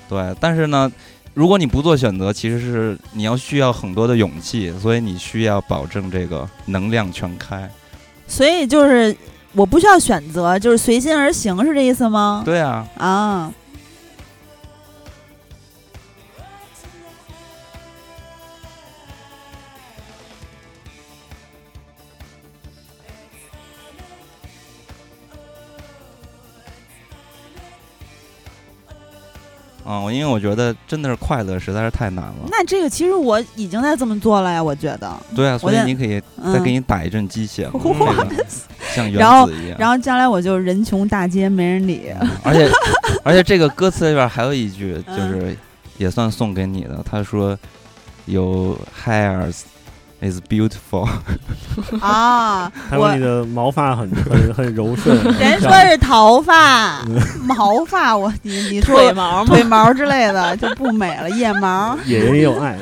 [0.09, 0.91] 对，但是呢，
[1.33, 7.69] 如果你不做选择，其实是你要需要很多的勇气，所以你需要保证这个能量全开。
[8.27, 9.15] 所以就是
[9.53, 12.41] 我不需要选择，就是随心而行，是这意思吗？
[12.45, 13.51] 对啊，啊，
[29.85, 32.35] 嗯，我因为我觉得真的是快乐实在是太难了。
[32.49, 35.11] 那这个其实我已经在这么做了呀，我觉得。
[35.35, 38.45] 对啊，所以你可以嗯再给你打一阵鸡血这 个
[38.95, 39.77] 像原子一样。
[39.77, 42.11] 然后将来我就人穷大街没人理。
[42.21, 42.69] 嗯而且
[43.23, 45.57] 而且这个歌词里边还有一句，就嗯是
[45.97, 47.03] 也算送给你的。
[47.09, 47.57] 他说
[48.25, 49.61] 有 hairs
[50.23, 51.07] is beautiful。
[51.99, 55.15] 啊，我还有你的毛发很很很柔顺。
[55.39, 57.03] 人说是头发、
[57.45, 59.45] 毛发，我你你说 腿毛吗？
[59.45, 61.97] 腿毛之类的就不美了，腋毛。
[62.05, 62.77] 野人也有爱，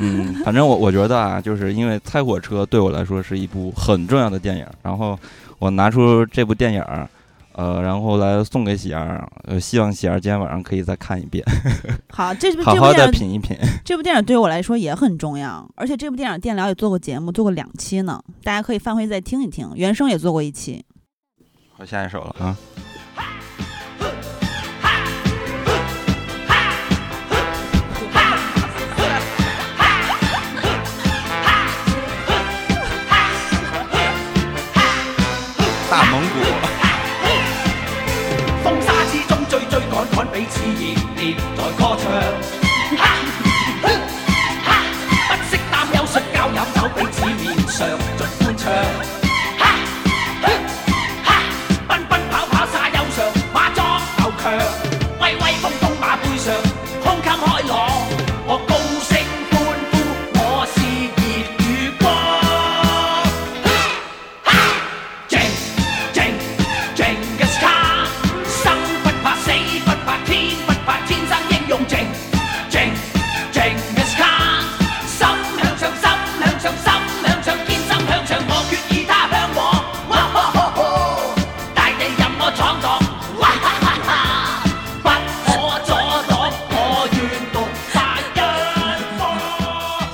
[0.00, 5.18] 嗯，反正我我觉得啊，就是因为《猜火车》对我来说是一部很重要的电影，然后
[5.58, 7.08] 我拿出这部电影儿，
[7.54, 11.44] 呃，然后来送给喜儿，呃，希望喜儿今天晚上可以再看一遍，
[12.10, 13.56] 好，这部好好的这部电影品一品。
[13.84, 19.70] 这部电影对我来说也很重要，而且这部电影电聊也做过节目，做过两期呢，大家可以翻回再听一听。
[19.74, 20.84] 原声也做过一期。
[21.76, 22.56] 好，下一首了啊。
[35.90, 36.51] 大蒙古。
[40.42, 40.74] 彼此热
[41.14, 42.10] 烈在歌唱。
[42.98, 43.00] 哈！
[44.64, 44.68] 哈！
[45.28, 47.78] 不惜担忧摔跤饮酒，彼此面上
[48.18, 48.66] 尽欢唱。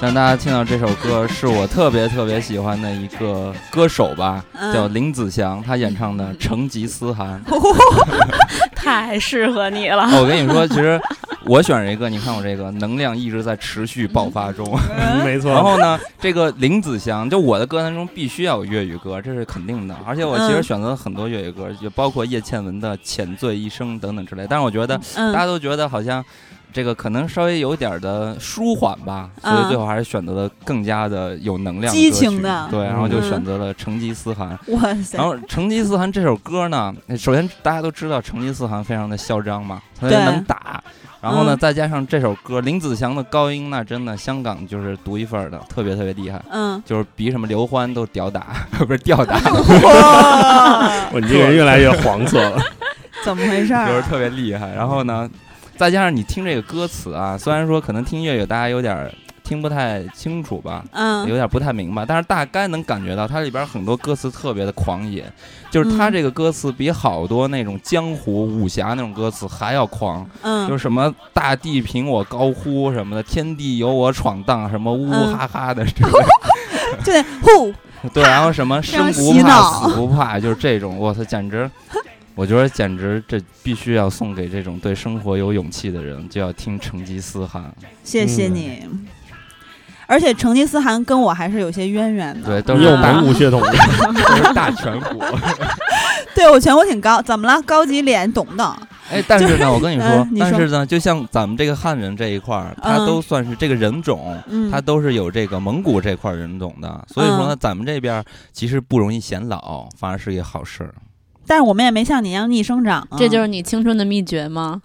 [0.09, 0.15] 方。
[0.15, 7.43] 相信大家听到这首歌，是我特别特别喜欢的一个歌手吧，嗯叫林子祥，他演唱的《成吉思汗》。
[8.75, 10.05] 太适合你了。
[10.05, 10.99] 哦我跟你说，其实
[11.45, 14.67] 我选这个，你看我这个能量一直在持续爆发中。
[14.99, 15.53] 嗯没错。
[15.53, 19.95] 然后呢，这个林子祥，就我的歌单中必须要有粤语歌，这是肯定的。
[20.07, 24.47] 而且我其实嗯选择了很多粤语歌，就包括叶倩文的《浅醉一生》等等之类。
[24.49, 26.25] 但是我觉得大嗯家都觉得好像
[26.73, 34.59] 这个可能稍微有点儿的舒缓吧，所以嗯最后还是选择了更加的有能量、激情的对，然后就嗯选择了成吉思汗。
[34.69, 35.27] 哇塞然！
[35.27, 40.83] 后成吉思汗这首歌呢，首先大家都知道成吉思汗非常的嚣张嘛，特别能打。
[41.21, 48.47] 然后呢，嗯再加上这首歌，林子祥的高音那真的香港就是独一份儿的，特别特别厉害，嗯，就是比什么刘欢都屌打，
[48.79, 49.35] 不是吊打，
[49.83, 52.63] 哇，我你这个人越来越黄色了。
[53.25, 53.89] 怎么回事儿？
[53.91, 54.73] 就是特别厉害。
[54.75, 55.29] 然后呢，
[55.79, 59.11] 再加上你听这个歌词啊，虽然说可能听粤语大家有点儿
[59.45, 65.25] 听不太清楚吧，有嗯点不太明白，但是大概能感觉到它里边很多歌词特别的狂野，
[65.71, 66.13] 就是它嗯。
[66.13, 76.25] 这个歌词比好多那种江湖武侠那种歌词还要狂，就嗯是什么大地凭我高呼什么的，天地由我闯荡，什么呜呜嗯哈哈的这个，
[77.05, 77.73] 就得呼，
[78.13, 81.71] 对，然后什么 生不怕死不怕，就是这种，我操，简直。
[82.39, 87.75] 我觉得简直这必须要送给这种对生活有勇气的人，就要听成吉思汗。
[88.05, 88.89] 谢谢嗯你。
[90.07, 92.47] 而且成吉思汗跟我还是有些渊源的。
[92.47, 93.73] 对，都你有是大蒙古血统的，
[94.07, 95.21] 都是大颧骨。
[96.37, 97.61] 对我颧骨挺高，怎么了？
[97.63, 98.65] 高级脸懂的。
[99.11, 110.95] 哎，但是呢，我跟你说但是呢，就像咱们这个汉人这一块儿，他嗯都算是这个人种，嗯，他都是有这个蒙古这块儿人种的，所以说呢，嗯咱们这边儿其实不容易显老，反而是一个好事儿。
[111.49, 113.17] 但是我们也没像你一样逆生长啊。
[113.19, 114.81] 这就是你青春的秘诀吗？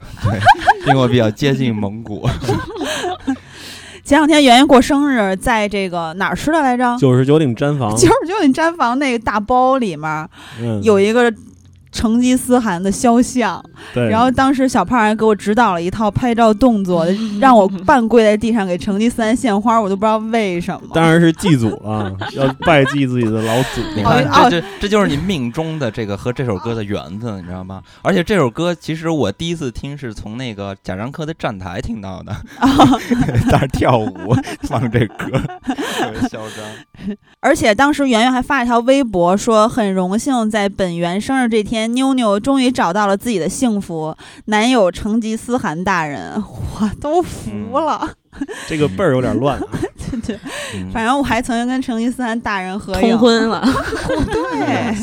[0.87, 2.27] 因为我比较接近蒙古，
[4.03, 6.97] 前两天圆圆过生日，在这个哪儿吃的来着？
[6.97, 10.27] 九十九顶毡房，九十九顶毡房那个大包里面
[10.61, 11.33] 嗯有一个
[11.93, 17.05] 成吉思汗的肖像，对，然后当时小胖还给我指导了一套拍照动作，
[17.39, 20.81] 让我半跪在地上给成吉思汗献花，我都不知道为什么。
[20.93, 23.81] 当然是祭祖了， 要拜祭自己的老祖。
[23.95, 27.81] 你看，哦这这这就是你命中的这个和这首歌的缘分，你知道吗？
[28.01, 32.35] 而且这首歌其实我第一次听是从那个贾樟柯的站台听到的，
[33.49, 35.27] 在那跳舞放这歌，
[35.65, 37.15] 特别嚣张。
[37.39, 44.15] 而且当时圆圆还发了一条微博，说很荣幸在本源生日这天，妞妞终于找到了自己的幸福，
[44.45, 48.13] 男友成吉思汗大人，我都服了。
[48.67, 49.67] 这个辈儿有点乱啊，
[50.25, 50.37] 对，
[50.75, 50.89] 嗯。
[50.91, 53.63] 反正我还曾经跟成吉思汗大人合影，通婚了，
[54.31, 54.95] 对，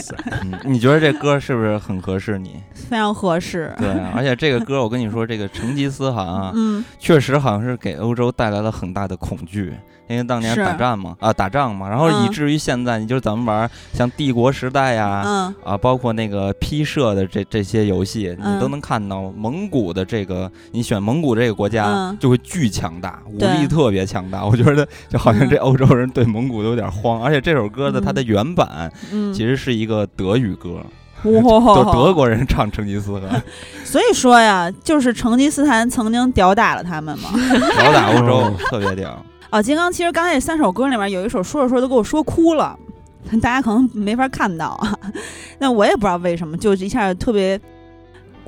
[0.42, 2.56] 嗯，你觉得这歌是不是很合适你？
[2.74, 3.72] 非常合适。
[3.78, 9.72] 对，而且这个歌我跟你说，这个成吉思汗啊，嗯，确实好像是给欧洲带来了很大的恐惧，
[10.08, 10.64] 因为当年是。
[10.64, 18.56] 打仗嘛，啊打仗嘛，然后以嗯至于现在，你就是咱们玩像帝国时代呀、嗯，啊，包括那个批射的这这些游戏，嗯。
[18.56, 22.18] 你都能看到蒙古的这个，你选蒙古这个国家嗯。
[22.18, 24.44] 就会巨强大，武力特别强大。
[24.44, 27.22] 我觉得就好像这欧洲人对蒙古都有点慌。
[27.22, 30.80] 而且这首歌的它的原版嗯，其实是一个德语歌，
[31.24, 33.42] 哇，就德国人唱成吉思汗，
[33.84, 37.30] 所以说呀，就是成吉思汗曾经吊打了他们嘛。
[37.78, 39.22] 屌打欧洲，特别屌。
[39.50, 42.78] 啊，金刚其实刚才这三首歌里面有一首说着说着都给我说哭了，
[43.42, 44.96] 大家可能没法看到啊。
[45.58, 47.60] 那我也不知道为什么，就一下特别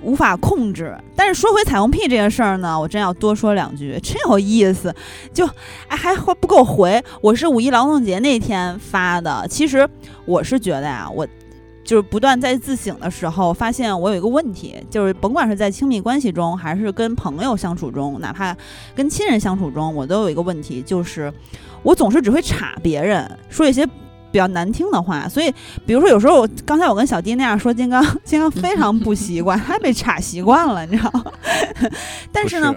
[0.02, 0.96] 无法控制。
[1.16, 4.94] 但是说回彩虹屁这件事儿呢，我真要多说两句，真有意思。
[5.32, 5.46] 就
[5.88, 9.46] 哎还还不给我回，我是五一劳动节那天发的。
[9.48, 9.88] 其实
[10.24, 11.26] 我是觉得呀，我。
[11.84, 18.56] 就是不断在自省的时候，发现我有一个问题，就是甭管是在亲密关系中，还是跟朋友相处中，哪怕
[18.94, 21.30] 跟亲人相处中，我都有一个问题，就是
[21.82, 23.84] 我总是只会插别人，说一些
[24.32, 25.28] 比较难听的话。
[25.28, 25.54] 所以，
[25.86, 31.24] 比如说有时候我刚才我跟小弟那样说金刚， 金刚非常不习惯，他被插习惯了，你知道吗？
[32.32, 32.74] 但是呢，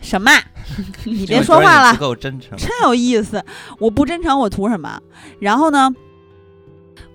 [0.00, 0.30] 什么？
[1.04, 2.56] 你别说话了不，够真诚。
[2.56, 3.44] 真有意思。
[3.78, 4.98] 我不真诚，我图什么？
[5.40, 5.90] 然后呢，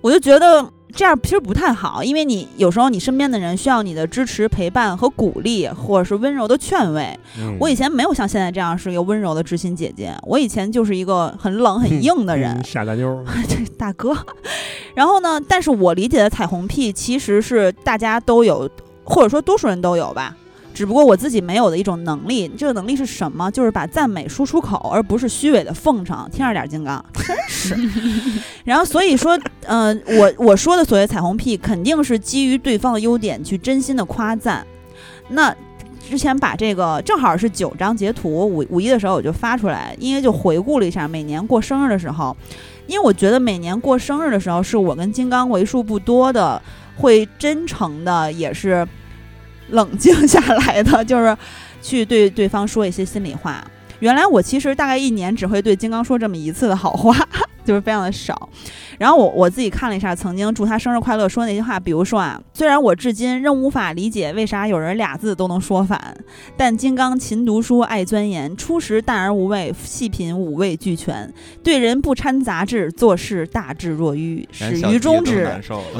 [0.00, 7.16] 我就觉得这样其实不太好，因为你有时候你身边的人需要你的支持、陪伴和鼓励，或者是温柔的劝慰。
[7.38, 14.16] 嗯我以前没有像现在这样是一个温柔的知心姐姐，我以前就是一个很冷很硬的人嗯，傻大妞， 这大哥。
[14.94, 18.68] 然后呢，但是我理解的彩虹屁其实是大家都有，
[19.04, 20.34] 或者说多数人都有吧。
[20.78, 23.50] 只不过我自己没有的一种能力，这个能力是什么？
[23.50, 26.16] 就是把赞美说出口，而不是虚伪的奉承。
[26.30, 27.76] 听着点儿，金刚，真是。
[28.62, 34.64] 然后所以说，呃，我我说的所谓彩虹屁，肯定是基于对方的优点去真心的夸赞。
[35.30, 35.52] 那
[36.08, 42.36] 之前把这个正好是九张截图，五五一的时候我就发出来，因为就回顾了一下每年过生日的时候，
[42.86, 46.62] 因为我觉得每年过生日的时候，是我跟金刚为数不多的
[46.98, 48.86] 会真诚的，也是
[49.70, 51.36] 冷静下来的，就是
[51.82, 53.64] 去对对方说一些心里话。
[54.00, 57.16] 原来我其实大概一年只会对金刚说这么一次的好话，
[57.68, 58.48] 就是非常的少。
[58.96, 66.16] 然后我我自己看了一下，曾经祝他生日快乐说那句话，比如说啊，虽然我至今仍无法理解为啥有人俩字都能说反，
[66.56, 71.30] 但金刚勤读书，爱钻研，初识淡而无味，细品五味俱全，
[71.62, 75.46] 对人不掺杂质，做事大智若愚，始于中止。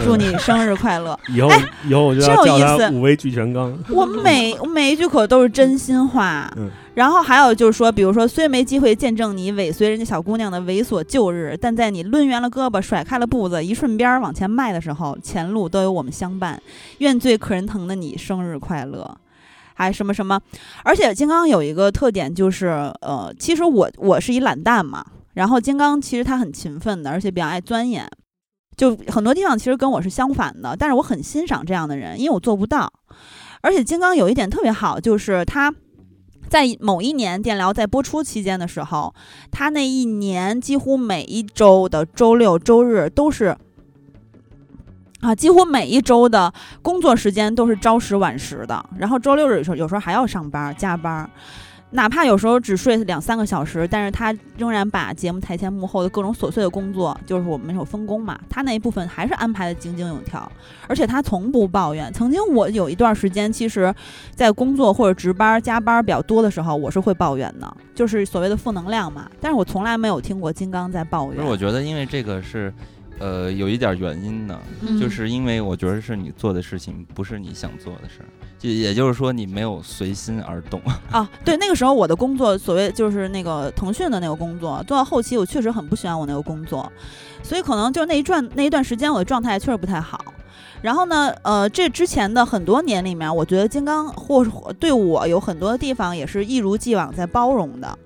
[0.03, 1.19] 祝你生日快乐！
[1.29, 3.79] 以后哎以后我就真要叫有意思他五味俱全刚。
[3.91, 6.51] 我每我每一句可都是真心话。
[6.57, 16.61] 嗯然后还有就是说，比如说，虽没机会见证你尾随人家小姑娘的猥琐旧日，但在你抡圆了胳膊、甩开了步子，一顺边儿往前迈的时候，前路都有我们相伴。
[16.99, 19.17] 愿最可人疼的你生日快乐！
[19.75, 20.41] 还什么什么？
[20.83, 22.67] 而且金刚有一个特点就是，
[23.01, 28.11] 呃，其实我我是一懒蛋嘛，然后金刚其实他很勤奋的，而且比较爱钻研。
[28.77, 32.93] 就很多地方其实跟我是相反的，但是我很欣赏这样的人，因为我做不到。
[33.61, 35.73] 而且金刚有一点特别好，就是他
[36.49, 39.15] 在某一年电疗在播出期间的时候，
[39.51, 43.57] 他那一年几乎每一周的周六周日都是。
[45.21, 51.29] 啊，几乎每一周的工作时间都是朝十晚十的，然后周六日有时候有时候还要上班加班，
[51.91, 60.51] 哪怕有时候只睡两三个小时，但是他仍然把节目台前幕后的各种琐碎的工作，就是我们有分工嘛，他那一部分还是安排的井井有条，
[60.87, 62.13] 而且他从不抱怨。
[62.13, 63.95] 曾经我有一段时间，其实，
[64.35, 69.27] 在工作或者值班加班比较多的时候，我是会抱怨的，就是所谓的负能量嘛。
[69.41, 71.43] 但是我从来没有听过金刚在抱怨。
[71.45, 72.71] 我觉得因为这个是，
[73.19, 80.81] 呃，有一点原因呢，嗯就是因为我觉得是你做的事情不是你想做的事儿，就也就是说你没有随心而动。
[81.11, 86.91] 啊， 对，那个时候我的工作，所谓就是那个腾讯的那个工作，做到后期，我确实很不喜欢我那个工作，
[87.43, 90.25] 所以可能就那一段那一段时间，我的状态确实不太好。
[90.81, 97.99] 然后呢，呃，这之前的很多年里面，我觉得金刚或是对我有很多地方也是一如既往在包容的。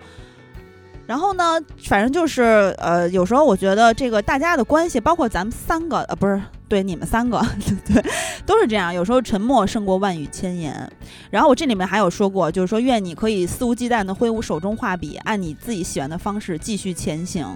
[1.07, 7.45] 然后呢，反正就是呃，有时候我觉得这个大家的关系，包括咱们三个，呃，不是对你们三个，
[7.85, 8.03] 对，
[8.47, 8.95] 都是这样。
[8.95, 10.91] 有时候沉默胜过万语千言。
[11.31, 17.47] 然后我这里面还有说过，就是说愿你可以肆无忌惮的挥舞手中画笔，按你自己喜欢的方式继续前行。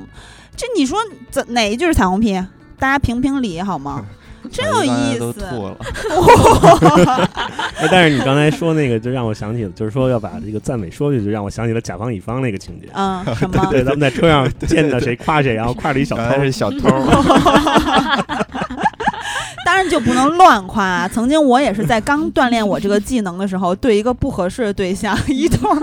[0.56, 0.98] 这你说
[1.30, 2.34] 怎哪一句是彩虹屁？
[2.78, 4.04] 大家评评理好吗？
[4.50, 5.18] 真有意思。
[5.18, 5.76] 都吐了。
[7.78, 12.88] 哎，但是你刚才说那个，就让我想起了，就是说要把这个赞美说出去，就让我想起了甲方乙方那个情节。
[12.94, 13.66] 嗯， 什么？
[13.70, 16.78] 对，咱们在车上见到谁夸谁，然后夸了一小偷是小偷，
[19.64, 21.08] 当然就不能乱夸。
[21.08, 25.76] 曾经我也是在刚锻炼我这个技能的时候，对一个不合适的对象 一通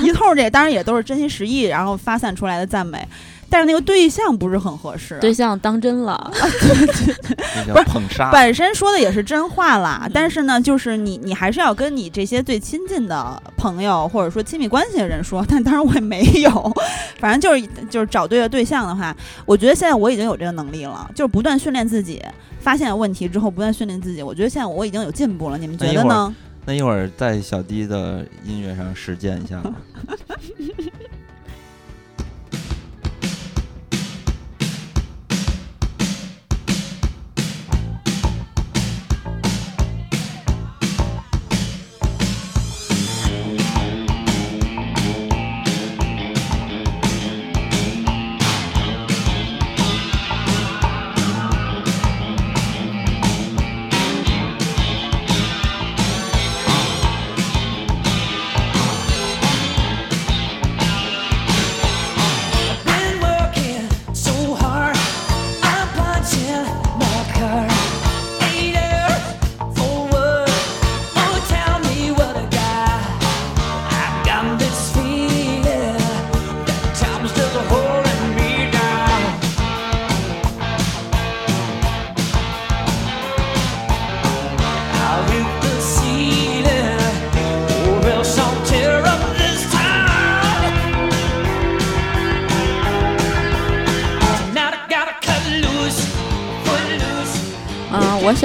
[0.00, 3.06] 一通这，当然也都是真心实意，然后发散出来的赞美。
[3.48, 5.18] 但是那个对象不是很合适。
[5.20, 6.30] 对象当真了，
[7.72, 8.30] 不是捧杀。
[8.30, 15.44] 本身说的也是真话啦，但是呢，就是你你还是要跟你这些最亲近的朋友或者说亲密关系的人说。
[15.48, 16.72] 但当然我也没有，
[17.18, 19.16] 反正就是就是找对了对象的话，
[19.46, 22.22] 我觉得现在我已经有这个能力了，就是不断训练自己，
[22.58, 24.22] 发现问题之后不断训练自己。
[24.22, 26.34] 我觉得现在我已经有进步了，你们觉得呢？
[26.64, 29.72] 那一会儿在小迪的音乐上实践一下吧。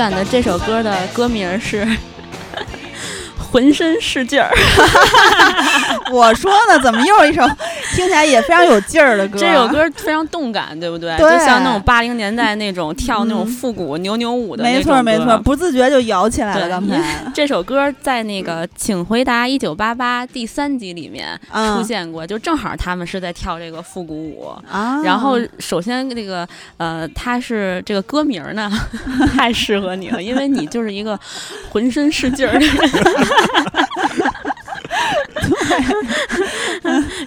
[0.01, 1.85] 选的这首歌的歌名是
[3.37, 4.49] 《浑身是劲儿》。
[6.11, 7.47] 我说呢，怎么又一首
[8.01, 9.37] 听起来也非常有劲儿的歌？
[9.37, 11.15] 这首歌非常动感，对不对？
[11.17, 14.97] 对就像那种八零年代那种跳那种嗯复古扭扭舞的那没种歌。
[14.97, 16.67] 错没错，不自觉就摇起来了。
[16.67, 24.51] 刚才这首歌在那个《请回答一九八八》第三集里面嗯出现过，就正好他们是在跳这个复古舞。
[24.69, 26.47] 啊，然后，首先这个
[26.77, 28.71] 呃，它是这个歌名儿呢，
[29.35, 31.19] 太适合你了，因为你就是一个
[31.69, 32.71] 浑身是劲儿的人。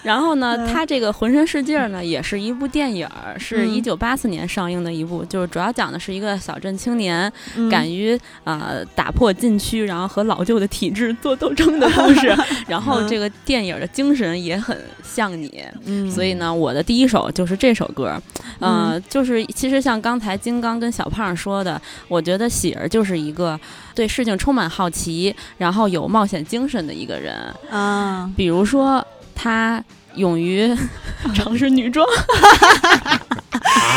[0.03, 0.73] 然后呢，嗯。
[0.73, 3.69] 它这个浑身是劲儿呢，也是一部电影儿，是嗯。
[3.73, 7.69] 一九八四年上映的一部，就是主要讲的是一个小镇青年嗯。
[7.69, 12.35] 敢于呃打破禁区，然后和老旧的体制做斗争的故事。
[12.67, 13.07] 然后嗯。
[13.07, 18.21] 这个电影的精神也很像你，嗯，所以呢，我的第一首就是这首歌，
[18.59, 23.59] 呃，就是其实像刚才金刚跟小胖说的，我觉得喜儿就是一个
[23.93, 27.35] 对事情充满好奇，然后有冒险精神的一个人。
[27.69, 29.05] 啊，比如说，
[29.35, 29.83] 他
[30.15, 30.75] 勇于
[31.35, 32.05] 尝试女装，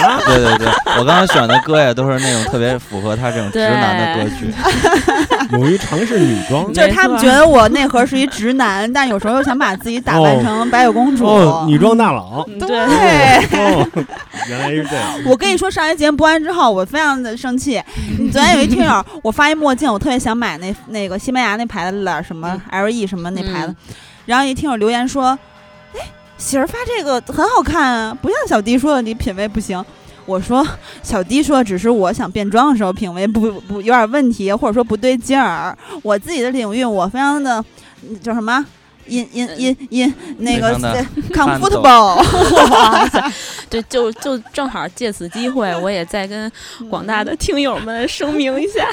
[0.02, 0.68] 啊，对对对，
[0.98, 4.52] 我刚刚选的歌呀，都是那种特别符合他这种直男的歌曲。
[5.52, 6.70] 勇于尝试女装。
[6.72, 11.24] 就是他们觉得我内核是一直男，但有时候又想把自己打扮成白雪公主。
[11.24, 12.44] 哦，女装大佬。
[12.48, 12.78] 嗯对，
[13.58, 13.88] 哦，
[14.48, 15.06] 原来是这样。
[15.26, 17.80] 我跟你说，上一节目播完之后，我非常的生气。
[18.18, 23.76] 你昨天有一听友，我发一墨镜，我特别想买那那个西班牙那牌子的什么 LE 什么那牌子，嗯
[24.28, 25.28] 然后一听我留言说
[25.96, 26.00] ：“哎，
[26.36, 29.82] 喜儿发这个很好看啊，不像小迪说的你品味不行。”
[30.26, 30.62] 我说
[31.02, 35.74] 小迪说只是我想变装的时候品味不不有点问题，或者说不对劲儿。
[36.02, 37.64] 我自己的领域我非常的
[38.22, 38.62] 叫什么
[39.08, 40.76] ？in in in in 那个
[41.32, 42.16] comfortable，
[42.70, 43.32] 哇塞，
[43.68, 46.50] 对，就就正好借此机会，我也再跟
[46.88, 48.86] 广大的听友们声明一下，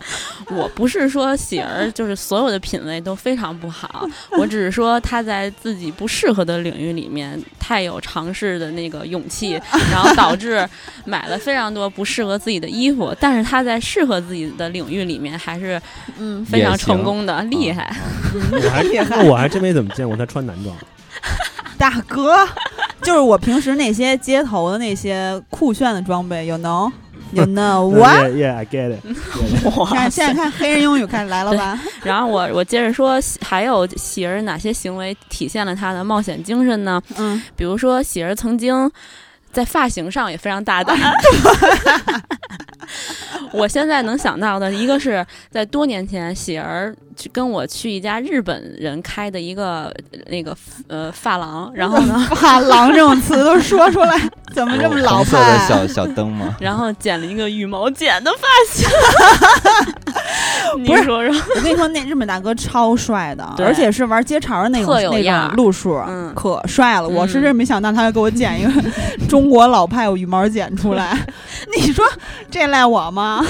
[0.56, 4.06] 我不是说喜儿就是所有的品味都非常不好，
[4.38, 9.60] 我只是说他在自己不适合的领域里面太有尝试的那个勇气，
[9.90, 10.66] 然后导致
[11.04, 15.80] 买了非常多不适合自己的衣服，但是他在适合自己的领域里面还是
[16.18, 17.94] 嗯，非常成功的，厉害。
[18.52, 20.74] 我还那我还真没怎么见过他穿男装。
[21.78, 22.46] 大哥，
[23.02, 26.90] 就是我平时那些街头的那些酷炫的装备，you know
[27.32, 29.00] what？Yeah, yeah, I get it.
[29.88, 31.78] 看现在看黑人英语开始来了吧？
[32.02, 37.00] 然后我我接着说，喜还有喜儿哪些行为体现了他的冒险精神呢？
[37.16, 38.90] 嗯，比如说，喜儿曾经
[39.52, 40.96] 在发型上也非常大胆。
[43.52, 54.18] 我现在能想到的一个是在多年前，喜儿去跟我去一家日本人开的一个呃那个呃发廊，然后呢， 发廊这种词都说出来，
[54.54, 55.66] 怎么这么老红色的派？
[55.66, 56.54] 小小灯吗？
[56.60, 58.88] 然后剪了一个羽毛剪的发型。
[60.76, 67.08] 你不是说说，我跟你说，那日本大哥超帅的，而且是玩街潮的那种那特有样儿种路数，嗯可帅了。
[67.08, 68.70] 我是嗯真没想到他要给我剪一个
[69.28, 71.14] 中 国老派羽毛剪出来，
[71.76, 72.04] 你说
[72.50, 73.44] 这赖我吗？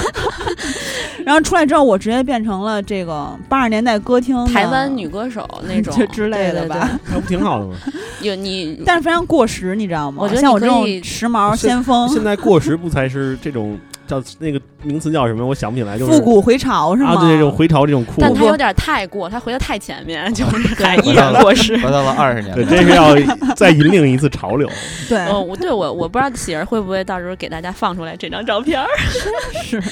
[1.24, 6.98] 然后出来之后，我直接变成了这个八十年代歌厅台湾女歌手那种 就之类的吧。
[7.10, 7.74] 那不挺好的吗？
[8.22, 10.22] 有你，但是非常过时，你知道吗？
[10.22, 15.44] 我觉得像我这种时髦先锋、现在过时不才是这种叫那个名词叫什么？
[15.44, 17.10] 我想不起来，就是复古回潮是吗？
[17.10, 21.76] 啊，对这种回潮这种酷，但他有点太过，他回的太前面， 就是还依然过时。
[21.78, 23.16] 回到了二十年对，代，真是要
[23.54, 24.68] 再引领一次潮流。
[25.08, 28.86] 对，嗯，我对我我不知道喜儿会不会到时候给大家放出来这张照片儿。
[29.62, 29.82] 是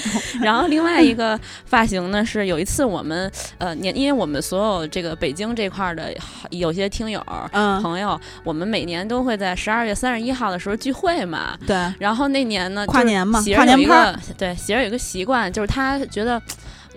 [0.40, 6.14] 然后另外一个发型呢，是有一次我们呃年，因为我们所有这个北京这块儿的
[6.50, 7.20] 有些听友
[7.52, 11.56] 嗯，朋友，我们每年都会在十二月三十一号的时候聚会嘛。
[11.66, 16.40] 对，然后那年呢，跨年嘛跨年趴个对喜儿有一个习惯，就是他觉得。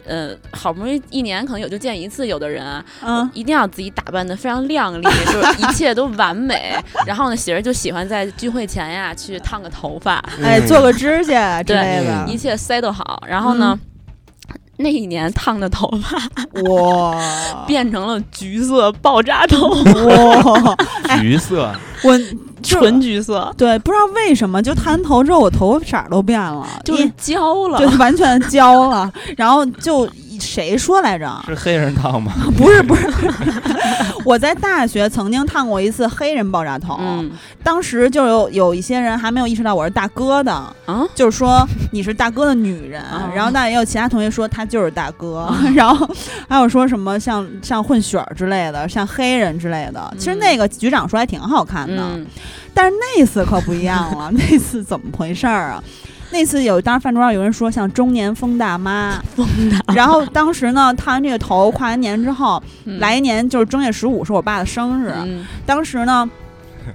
[0.07, 6.73] 呃，好不容易一年可能也就见一次，有的人啊嗯，一定要自己打扮的非常靓丽，就是一切都完美。
[7.05, 13.21] 然后呢，喜儿就喜欢在聚会前呀去烫个头发，哎，嗯做个指甲 之对类的一，切塞都好。
[13.27, 13.77] 然后呢，
[14.77, 16.17] 那一年烫的头发
[16.63, 20.75] 哇， 变成了橘色爆炸头，哇，
[21.19, 21.71] 橘色，
[22.03, 22.23] 我就
[22.63, 27.97] 纯橘色，对，不知道为什么就烫完头之后，我头发色儿都变了，就是焦了对，。
[27.97, 29.11] 完全焦了。
[29.35, 30.07] 然后就
[30.39, 31.29] 谁说来着？
[31.47, 32.31] 是黑人烫吗？
[32.57, 33.07] 不 是不是，
[34.25, 37.29] 我在大学曾经烫过一次黑人爆炸头，嗯
[37.63, 40.51] 当时就有有一些人还没有意识到我是大哥的，
[40.85, 46.09] 啊，就是说你是大哥的女人，啊然后但也有其他同学说他就是大哥， 然后
[46.47, 50.11] 还有说什么像像混血儿之类的，像黑人之类的。
[50.17, 52.25] 其实嗯那个局长说还挺好看的，嗯
[52.73, 55.83] 但是那次可不一样了，那次怎么回事儿啊？
[56.31, 59.21] 那次有，当时饭桌上有人说像中年疯大妈，
[59.95, 62.99] 然后当时呢烫完这个头，跨完年之后，嗯。
[62.99, 65.45] 来年就是正月十五是我爸的生日，嗯。
[65.65, 66.29] 当时呢，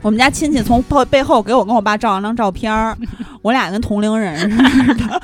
[0.02, 2.96] 我们家亲戚从背背后给我跟我爸照了张照片儿，
[3.42, 5.22] 我俩跟同龄人似的，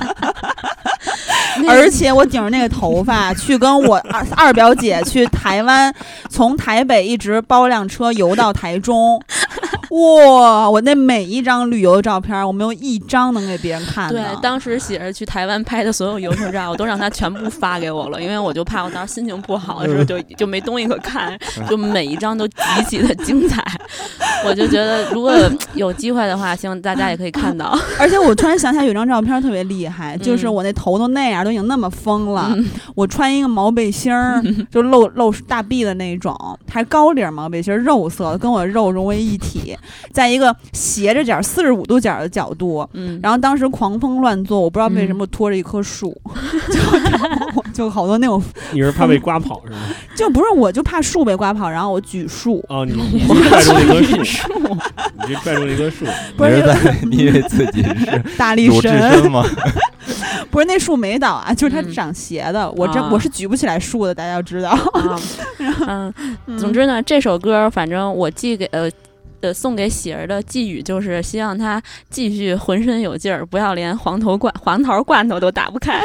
[1.68, 5.92] 而且我顶着那个头发 去跟我二二表姐去台湾，
[6.28, 9.20] 从台北一直包辆车游到台中。
[9.90, 10.70] 哇！
[10.70, 14.14] 我那每一张旅游的照片，我没有一张能给别人看的。
[14.14, 21.36] 对，当时写着去台湾拍的所有游客照，我都让他全部发给我了，因为我就怕我当时心情不好的时候就就没东西可看，
[21.68, 22.54] 就每一张都极
[22.88, 23.64] 其的精彩。
[24.46, 25.32] 我就觉得如果
[25.74, 27.76] 有机会的话，希望大家也可以看到。
[27.98, 32.66] 而且我突然想起来有张照片特别厉害，就是嗯我那头都那样，都已经那么疯了，嗯。
[32.94, 36.34] 我穿一个毛背心儿，就露露大臂的那种，
[36.68, 39.76] 还高领毛背心儿，肉色的，跟我肉融为一体，
[40.12, 42.88] 在一个斜着角四十五度角的角度。
[42.92, 46.16] 嗯，然后当时狂风乱作，我不知道为什么拖着一棵树，
[46.72, 46.80] 就
[47.72, 48.42] 就好多那种，
[48.72, 49.78] 你是怕被刮跑是吗？
[50.16, 54.48] 就不是我就怕树被刮跑，然后我举树，哦，你 你是拽住那棵树，
[55.26, 56.04] 你是拽住那棵树，
[56.36, 59.44] 不是在你以为自己是大力神，深吗？
[60.50, 64.70] 不是那树没倒啊，就是它嗯长斜的，我这啊我是举不起来树的，大家要知道。
[65.86, 66.12] 啊，
[66.46, 68.90] 嗯，总之呢，这首歌反正我寄给呃。
[69.42, 76.04] 呃，送给喜儿的寄语就是希望他继续浑身有劲儿，不要连黄头罐黄桃罐头都打不开。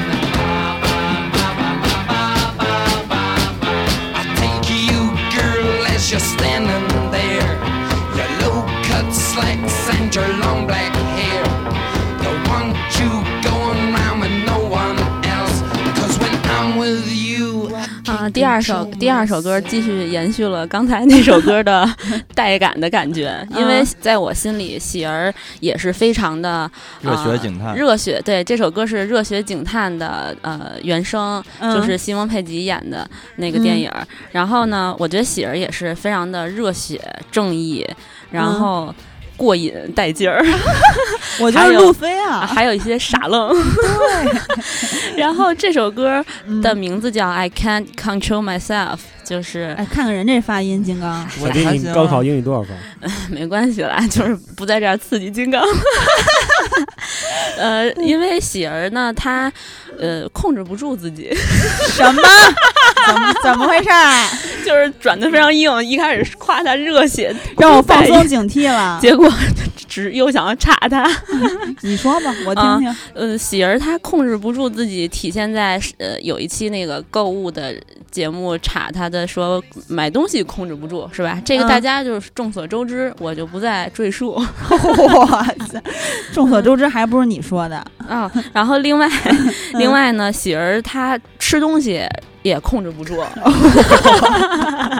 [18.51, 21.89] 二首第二首歌继续延续了刚才那首歌的
[22.35, 26.69] 带感的感觉，因为嗯在我心里，喜儿也是非常的
[27.01, 28.21] 热血呃警探，热血。
[28.25, 34.05] 对，这首歌是《热血警探》的呃原声，嗯就是西蒙佩吉演的那个电影儿。
[34.33, 36.99] 然后呢，我觉得喜儿也是非常的热血
[37.31, 37.87] 正义，
[38.31, 38.95] 然嗯后
[39.41, 40.45] 过瘾带劲儿。
[41.39, 43.51] 我就还有是路飞啊，啊，还有一些傻愣。
[45.17, 48.97] 然后这首歌嗯的名字叫《I Can't Control Myself》，
[49.31, 51.25] 就是哎，看看人这发音，金刚。
[51.39, 52.75] 我小丁，还行你高考英语多少分？
[53.31, 55.63] 没关系啦，就是不在这儿刺激金刚。
[57.57, 59.49] 呃，因为喜儿呢，她
[59.97, 61.33] 呃控制不住自己，
[61.95, 62.21] 什么？
[63.07, 64.27] 怎么怎么回事儿？
[64.65, 65.83] 就是转的非常硬。
[65.85, 68.99] 一开始夸他热血，让我放松警惕了。
[69.01, 69.31] 结果
[69.87, 71.09] 只又想要插他。
[71.81, 72.95] 你说吧，我听啊听。
[73.13, 77.73] 呃，喜儿她控制不住自己，体现在呃有一期那个购物的
[78.11, 81.39] 节目查她的说买东西控制不住是吧？
[81.45, 84.33] 这个嗯大家就是众所周知，我就不再赘述
[85.15, 85.81] 哇塞，
[86.33, 87.77] 众所周知，还不是你说的？
[88.07, 88.29] 啊。
[88.53, 89.07] 然后另外
[89.75, 92.01] 另外呢，喜儿她吃东西
[92.43, 93.21] 也控制不住，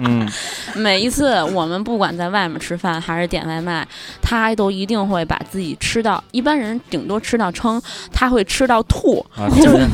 [0.03, 0.27] 嗯，
[0.75, 3.87] 每一次我们不管在外面吃饭还是点外卖，
[4.21, 7.81] 他都一定会把自己吃到，一般人顶多吃到撑，
[8.13, 9.25] 他会吃到吐。
[9.35, 9.87] 啊，就是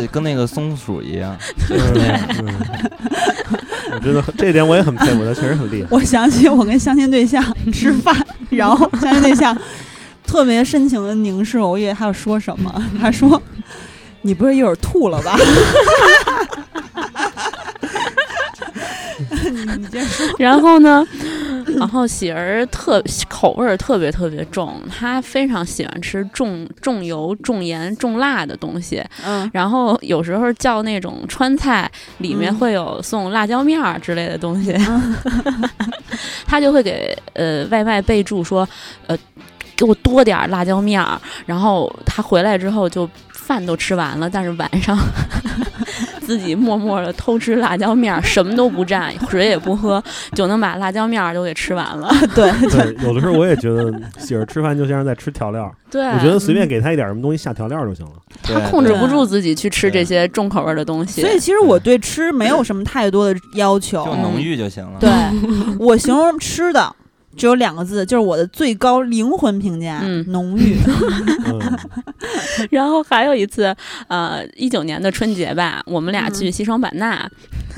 [0.00, 1.34] 是跟那个松鼠一样，
[1.70, 2.54] 嗯
[3.92, 5.88] 我觉得这点我也很佩服他，确实很厉害。
[5.90, 8.16] 我想起我跟相亲对象吃饭，
[8.50, 9.56] 然后相亲对象
[10.26, 13.40] 特别深情的凝视我，我以为他要说什么，他说
[14.22, 15.36] ：“你不是一会儿吐了吧？”
[19.44, 20.26] 你你接说。
[20.38, 21.06] 然后呢，
[21.76, 29.02] 然后喜儿特口味儿特别特别重，她非常喜欢吃重重油、重盐、重辣的东西。
[29.24, 34.74] 嗯，然后有时候叫那种川菜，里面嗯会有送辣椒面儿之类的东西，
[36.46, 38.68] 她就会给呃外卖备注说，
[39.06, 39.16] 呃，
[39.76, 41.20] 给我多点儿辣椒面儿。
[41.46, 44.98] 然后她回来之后就饭都吃完了，但是晚上。
[46.30, 50.00] 自己默默的偷吃辣椒面儿，什么都不蘸，水也不喝，
[50.32, 52.08] 就能把辣椒面儿都给吃完了。
[52.36, 58.12] 对，对，有的时候我也觉得喜儿吃饭就像是在吃调料，对，我觉得随便给他一点什么东西下调料就行了。
[58.44, 61.20] 他控制不住自己去吃这些重口味的东西。
[61.20, 64.14] 所以其实我对吃没有什么太多的要求就。
[64.14, 64.98] 浓郁就行了。
[65.00, 65.10] 对
[65.80, 66.94] 我形容吃的
[67.36, 70.24] 只有两个字，就是我的最高灵魂评价：嗯。
[70.28, 70.76] 浓郁。
[71.46, 71.60] 嗯，
[72.70, 73.74] 然后还有一次，
[74.08, 77.28] 呃，一九年的春节吧，我们俩去西双版纳，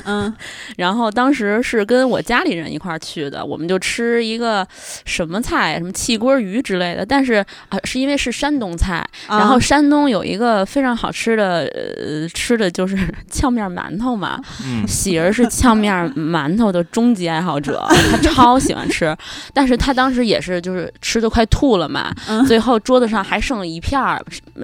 [0.05, 0.33] 嗯。
[0.77, 4.67] 然后当时是跟我家里人一块儿去的，我们就吃一个
[5.05, 7.35] 什么菜，什么汽锅鱼之类的，但是
[7.69, 11.65] 啊、是因为是山东菜，然后啊山东有一个非常好吃的，
[11.99, 12.97] 呃，吃的就是
[13.31, 14.41] 戗面馒头嘛。
[14.65, 19.17] 嗯，喜儿是戗面馒头的终极爱好者，他超喜欢吃，
[19.55, 24.21] 但是他当时也是就是吃的快吐了嘛，嗯最后桌子上还剩了一片儿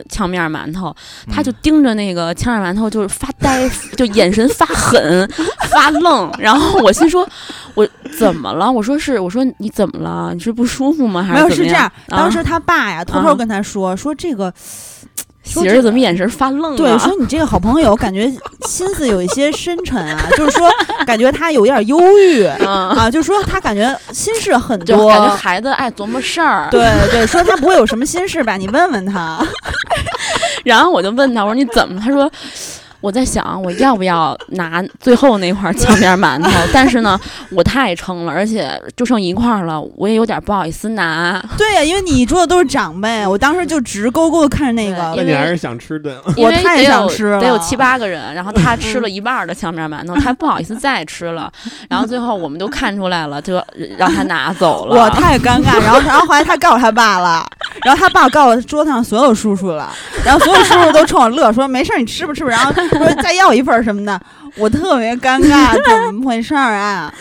[0.09, 0.95] 呛面馒头，
[1.27, 5.29] 嗯他就盯着那个呛面馒头，就是发呆， 就眼神发狠、
[5.71, 6.31] 发愣。
[6.39, 7.29] 然后我心说，
[7.75, 7.87] 我
[8.19, 8.71] 怎么了？
[8.71, 10.33] 我说是，我说你怎么了？
[10.35, 11.23] 你是不舒服吗？
[11.23, 11.93] 还没有怎么样是这样，？
[12.09, 14.98] 当啊时他爸呀偷偷啊跟他说说这个，说
[15.49, 16.99] 喜儿怎么眼神发愣对，啊？
[16.99, 18.31] 说你这个好朋友感觉
[18.67, 20.69] 心思有一些深沉啊，就是说
[21.07, 25.09] 感觉他有点忧郁 嗯，啊，就是说他感觉心事很多。
[25.09, 26.69] 感觉孩子爱琢磨事儿。
[26.71, 28.57] 对对，说他不会有什么心事吧？
[28.57, 29.39] 你问问他。
[30.65, 32.01] 然后我就问他，我说你怎么？
[32.01, 32.31] 他说。
[33.01, 36.51] 我在想，我要不要拿最后那块炝面馒头？
[36.75, 37.19] 但是呢，
[37.51, 41.43] 我太撑了，而且就剩一块了，我也有点不好意思拿。
[41.57, 46.21] 对呀、因为你桌子都是长辈，我当时就直勾勾的看着那个因为那你还是想吃的。
[46.37, 51.53] 我太想吃了得有七八个人，然后他吃了一半儿的炝面馒头，他不好意思再吃了，
[51.89, 53.63] 然后最后我们都看出来了，就
[53.97, 55.03] 让他拿走了。
[55.03, 57.47] 我太尴尬，然后然后后来他告诉他爸了，
[57.85, 59.93] 然后他爸告诉桌子上所有叔叔了，
[60.25, 64.21] 然后所有叔叔都冲我乐，说没事儿你吃吧吃吧，然后说再要一份儿什么的，
[64.57, 65.73] 我特别尴尬，
[66.07, 67.13] 怎么回事儿啊？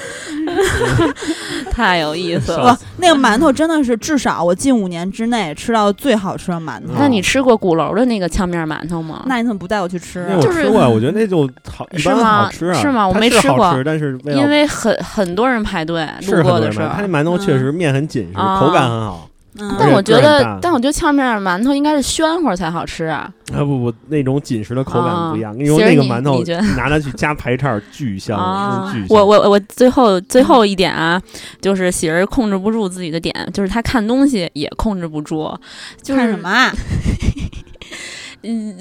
[1.72, 2.78] 太有意思了。
[2.97, 6.93] 那个馒头真的是至少我近五年之内吃到最好吃的馒头。
[6.97, 9.24] 那你吃过鼓楼的那个呛面馒头吗？
[9.28, 12.82] 那你怎么不带我去吃就是吃过，我觉得那就好，一般是吗好吃啊。
[12.82, 19.30] 是吗我没吃过吃，但是因为很很多人排队是路过的时候很多人买，它那馒头确实面很紧实，啊口感很好。
[19.60, 23.32] 嗯但我觉得但我觉得呛面馒头应该是暄乎才好吃啊。
[23.53, 25.51] 啊不不，那种紧实的口感不一样。
[25.51, 28.38] 啊跟你说其实你那个馒头你觉得拿它去加排叉，巨香，
[28.93, 29.08] 巨香。
[29.10, 31.22] 我我我最后最后一点啊，
[31.62, 35.51] 就是喜儿控制不住自己的点，就是他看东西也控制不住，
[36.03, 36.47] 就是看什么？
[36.49, 36.72] 啊？
[38.43, 38.76] 嗯，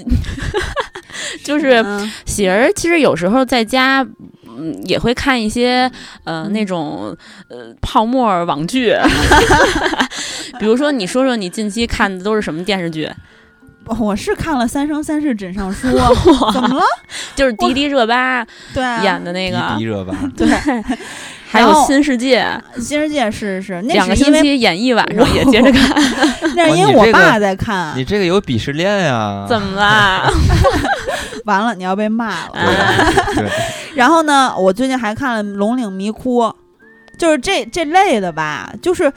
[1.43, 4.07] 就是嗯喜儿其实有时候在家。
[4.59, 5.83] 嗯，也会看一些
[6.25, 7.15] 呃嗯那种
[7.51, 8.91] 呃泡沫网剧，
[10.59, 13.11] 比如说你说说你近期看的都是什么电视剧？
[14.01, 15.87] 我是看了《三生三世枕上书》，
[16.53, 16.83] 怎么了？
[17.37, 18.45] 就是迪丽热巴
[18.75, 20.49] 对啊，演的那个迪，热巴，对，
[21.49, 22.45] 还有新世界，
[22.81, 26.03] 新世界是是，那两个星期演一晚上也接着看，
[26.57, 29.47] 那是因为我爸在看你，这个有鄙视链呀？
[29.49, 30.29] 怎么啦？
[31.45, 32.55] 完了你要被骂了。
[33.95, 36.43] 然后呢，我最近还看了《龙岭迷窟》，
[37.17, 39.13] 就是这这类的吧，就是。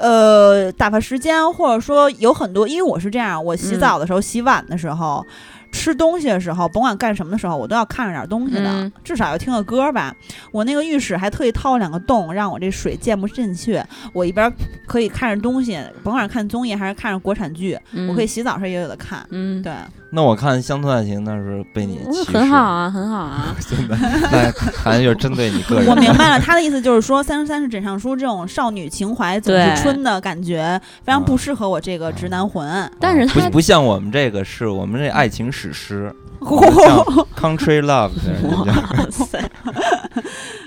[0.00, 5.24] 呃，打发时间，或者说有很多，因为我是这样，我洗嗯澡的时候、洗碗的时候，
[5.70, 10.16] 吃东西的时候，甭管干什么的时候，我都要看着点东西的，嗯至少要听个歌吧。
[10.52, 13.78] 我那个浴室还特意掏了两个洞，让我这水溅不进去。
[14.14, 14.50] 我一边
[14.86, 19.24] 可以看着东西，甭管看综艺还是看着国产剧，嗯我可以洗澡时候也有的看。
[19.30, 19.72] 嗯，对，
[20.12, 23.54] 那我看《乡村爱情》那是被你嗯歧视，很好啊，很好啊。
[23.64, 23.96] 真的，
[24.32, 25.86] 那好像就是针对你个人。
[25.86, 32.90] 我明白了，他的意思就是说，《三十三是枕上书》这种少女情怀总是春的感觉，非常不适合我这个直男魂。
[32.98, 38.10] 但是他不不像我们这个，是我们这爱情史诗，Country Love
[38.50, 39.40] 哇塞，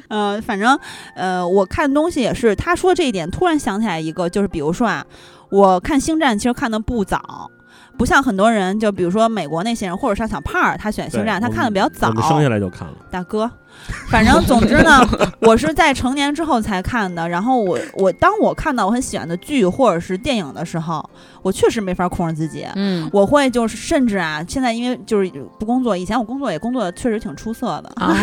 [0.08, 0.80] 呃，反正
[1.16, 5.06] 呃，我看东西也是，他说这一点，突然想起来一个，就是比如说啊，
[5.50, 7.50] 我看《星战》其实看的不早。
[7.98, 13.50] 不像很多人，就比如说美国那些人，或者像小胖儿，他选《星战》，他看的比较早生下来就看了，大哥，
[14.10, 15.06] 反正总之呢，
[15.42, 17.28] 我是在成年之后才看的。
[17.28, 21.08] 然后我我当我看到我很喜欢的剧或者是电影的时候，
[21.42, 22.66] 我确实没法控制自己。
[22.76, 28.16] 嗯我会就是甚至啊，现在因为就是不工作，以前我工作也工作的确实挺出色的，啊，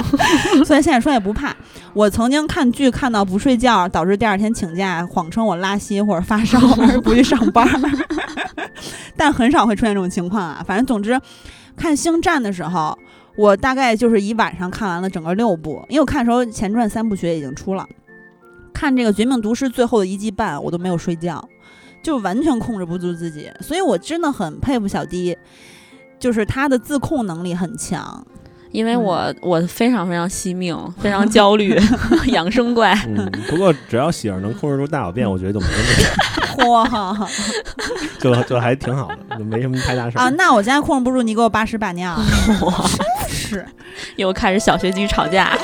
[0.66, 1.54] 所以现在说也不怕。
[1.94, 7.80] 我曾经看剧看到不睡觉，导致第二天请假，谎称我拉稀或者发烧而不去上班儿，
[9.16, 10.62] 但很少会出现这种情况啊。
[10.66, 11.20] 反正总之，
[11.76, 12.96] 看《星战》的时候，
[13.38, 17.88] 我大概就是一晚上看完了整个六部，因为我看的时候前传三部曲已经出了。
[18.74, 21.48] 看这个《绝命毒师》最后的一季半，我都没有睡觉，
[22.02, 25.38] 就完全控制不住自己，所以我真的很佩服小迪，
[26.18, 28.26] 就是他的自控能力很强。
[28.70, 31.78] 因为我我非常非常惜命，非常焦虑，
[32.32, 32.92] 养生怪。
[33.06, 37.28] 嗯，不过只要喜儿能控制住大小便，我觉得就没问题， 哇
[38.20, 40.28] 就就还挺好的，就没什么太大事儿啊！
[40.30, 42.18] 那我现在控制不住，你给我八屎把尿。
[43.28, 43.64] 是，
[44.16, 45.56] 又开始小学鸡吵架。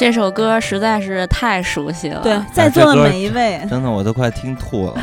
[0.00, 2.22] 这首歌实在是太熟悉了。
[2.22, 4.94] 对，在座的每一位，真的我都快听吐了。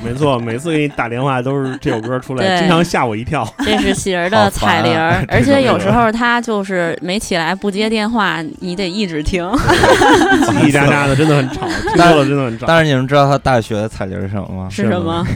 [0.00, 3.44] 没错，每次给你打电话都是这首歌出来，经常吓我一跳。
[3.66, 9.42] 这是喜儿的彩铃啊， 而且有时候他就是没起来不接电话，你得一直听。
[9.50, 12.64] 叽叽喳喳的，真的很吵，听多了真的很吵。
[12.68, 14.68] 但是你们知道他大学的彩铃是什么吗？
[14.70, 15.26] 是什么？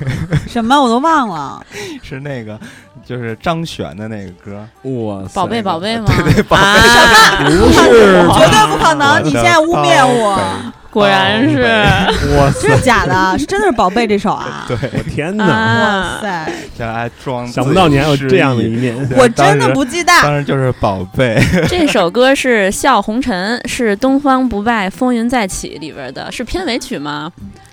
[0.46, 1.60] 什么我都忘了。
[2.04, 2.56] 是那个，
[3.04, 4.66] 就是张悬的那个歌。
[4.82, 6.06] 哇，宝贝宝贝吗？
[6.06, 7.78] 对对宝贝啊，不是
[8.38, 9.24] 绝对不可能！
[9.24, 10.38] 你现在污蔑我，
[10.90, 11.62] 果然是
[12.36, 13.38] 哇塞，真 是假的？
[13.38, 14.64] 是真的是宝贝这首啊！
[14.68, 15.44] 对，我天哪！
[15.44, 16.20] 啊哇！
[16.22, 18.68] 塞，这还装，想不到你还有这样的一。
[18.68, 18.96] 面。
[19.16, 20.12] 我真的不记得。
[20.22, 27.30] 当然就是宝贝， 这首歌是《笑红尘》，是《东方不败风云再起》里边的，是片尾曲吗？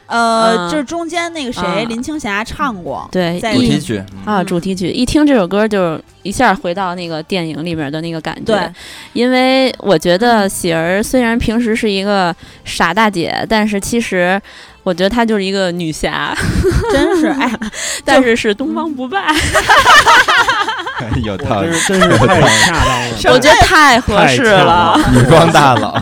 [0.10, 3.08] 呃，嗯就是中间那个谁，啊林青霞唱过。
[3.12, 4.04] 对，在一主题曲。
[4.26, 8.56] 啊，主题曲一听这首歌就一下回到那个电影里面的那个感觉。
[8.56, 8.70] 对，
[9.14, 12.36] 因为我觉得喜儿虽然平时是一个
[12.66, 14.42] 傻大姐，但是其实
[14.84, 16.36] 我觉得她就是一个女侠，
[16.92, 17.52] 真是哎，
[18.04, 19.22] 但是是东方不败，
[21.24, 23.34] 有道理真，是太恰当了。
[23.34, 25.00] 我觉得太合适了。
[25.14, 25.98] 女装大佬，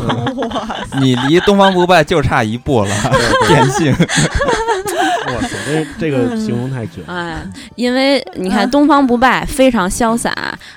[1.00, 2.96] 你离东方不败就差一步了，
[3.48, 3.96] 变性。
[5.28, 7.14] 哇塞，这 这个形容太绝了。
[7.14, 7.42] 哎，
[7.76, 10.34] 因为你看嗯东方不败非常潇洒，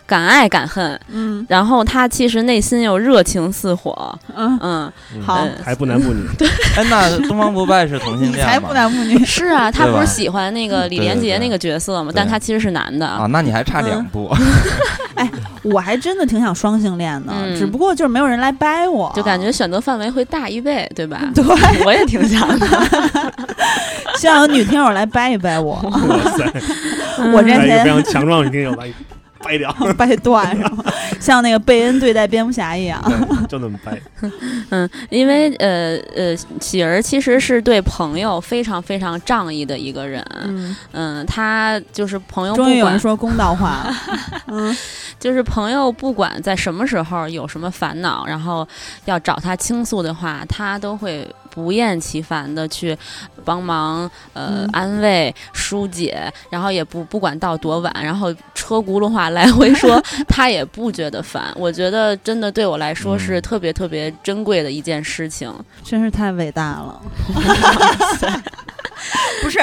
[0.06, 8.74] 敢爱敢恨，嗯然后他其实内心又热情似火，嗯，嗯，嗯好还不男不女，对 哎，那东方不败是同性 你才恋吗不？
[8.74, 9.24] 男不女。
[9.24, 12.12] 是啊，他不是喜欢那个李连杰那个角色吗？
[12.14, 14.34] 但他其实是男的啊，那你还差两嗯步。
[15.62, 21.20] 我还真的挺想双性恋的，嗯只不过就是没有人来掰我，就感觉选择范围会大一倍，对吧？
[21.34, 21.44] 对，
[21.84, 22.66] 我也挺想的。
[24.16, 25.74] 希望有女听友来掰一掰我。
[25.74, 26.44] 哇塞，
[27.32, 28.94] 我这来一个非常强壮的女听友来一，
[29.42, 30.84] 掰掉， 掰断，然 后
[31.18, 33.02] 像那个贝恩对待蝙蝠侠一样。
[33.48, 33.98] 就那么掰。
[34.70, 40.24] 嗯，因为呃呃，喜儿其实是对朋友非常非常仗义的一个人。
[40.44, 43.94] 嗯，嗯，他就是朋友不管终于有人说公道话了。
[44.46, 44.76] 嗯
[45.18, 48.66] 就是朋友不管在什么时候有什么烦恼，然后
[49.04, 52.96] 要找他倾诉的话，他都会不厌其烦的去
[53.44, 61.52] 帮忙，呃，嗯安慰、疏解，然后也不不管到多晚，然后车轱辘话来回说， 他也不觉得烦。
[61.56, 65.52] 我觉得真的对我来说是嗯特别特别珍贵的一件事情。
[65.84, 67.00] 真是太伟大了。
[69.42, 69.58] 不是，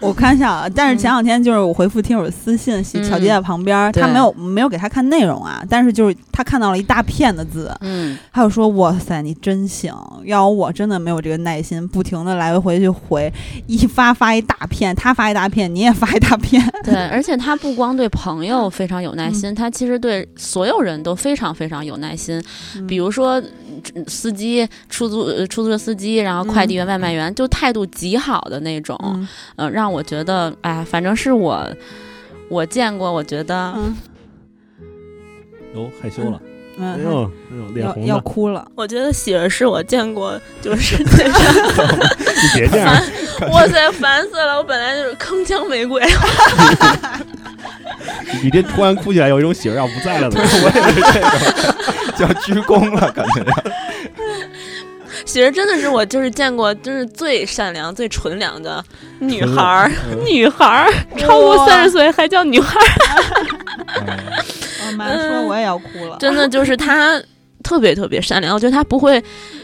[0.00, 0.68] 我开玩笑啊！
[0.74, 9.94] 但是前两天就是我回复听友私信，嗯巧杰在旁边儿，他没有没有给他看内容啊，但是就是他看到了一大片的字，嗯，他就说：“哇塞，你真行！
[10.24, 13.32] 要我真的没有这个耐心，不停的来回回去回，
[13.66, 16.62] 一发发一大片，他发一大片，你也发一大片。
[16.82, 22.42] 对，而且他不光对朋友非常有耐心，他其实对所有人都非常非常有耐心。
[22.86, 23.46] 比如说嗯
[24.06, 31.66] 司机、出租呃出租车司机，然后快递员、外卖员，就态度极好的那种，嗯呃，让我觉得，哎，反正是我
[32.48, 33.96] 我见过，我觉得，嗯
[35.74, 36.40] 哟，害羞了，
[36.78, 38.66] 哎嗯，呦，哎呦，脸红了，要哭了。
[38.74, 41.04] 我觉得喜儿是我见过 就是你
[42.54, 42.92] 别这样，
[43.50, 44.56] 哇塞，烦死了！
[44.58, 46.00] 我本来就是铿锵玫瑰，
[48.42, 50.58] 你这突然哭起来，有一种喜儿要不在了的感觉。
[50.64, 53.44] 我也是这种，叫鞠躬了，感觉。
[55.24, 58.84] 喜儿真的是我就是见过就是最善良、最纯良的
[59.20, 62.86] 女孩儿，嗯女孩儿超过三十岁还叫女孩儿。
[64.00, 64.18] 嗯
[64.86, 66.16] 我妈说我也要哭了。
[66.20, 67.20] 真的就是她
[67.62, 69.22] 特别特别善良，我觉得她不会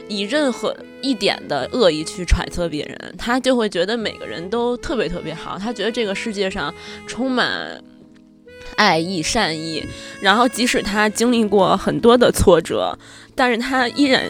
[0.09, 6.73] 以任何一点的恶意去揣测别人，她就会觉得每个人都特别特别好，她觉得这个世界上
[7.07, 7.79] 充满。
[8.77, 9.85] 爱意、善意，
[10.21, 12.99] 然后即使他经历过很多的挫折，
[13.35, 14.25] 但是他依然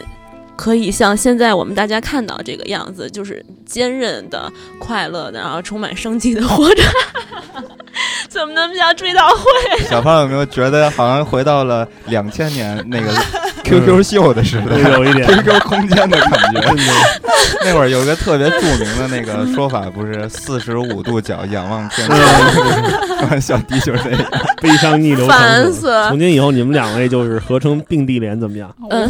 [0.61, 4.47] 可以像现在我们大家看到这个样子，就是坚韧的、
[4.77, 6.83] 快乐的，然后充满生机的活着。
[8.29, 9.83] 怎么那么像追悼会？
[9.89, 13.11] 小胖有没有觉得好像回到了两千年那个
[13.65, 16.61] QQ 秀的时代有一点，QQ 空间的感觉？
[17.65, 24.23] 那会儿有个特别著名的那个说法，不是四十五度角仰望天嗯空，小迪就是那个。
[24.61, 25.33] 悲伤逆流成河。
[25.33, 26.09] 烦死了！
[26.09, 28.73] 从今以后，你们两位就是合成并蒂莲，怎么样？
[28.91, 29.09] 嗯，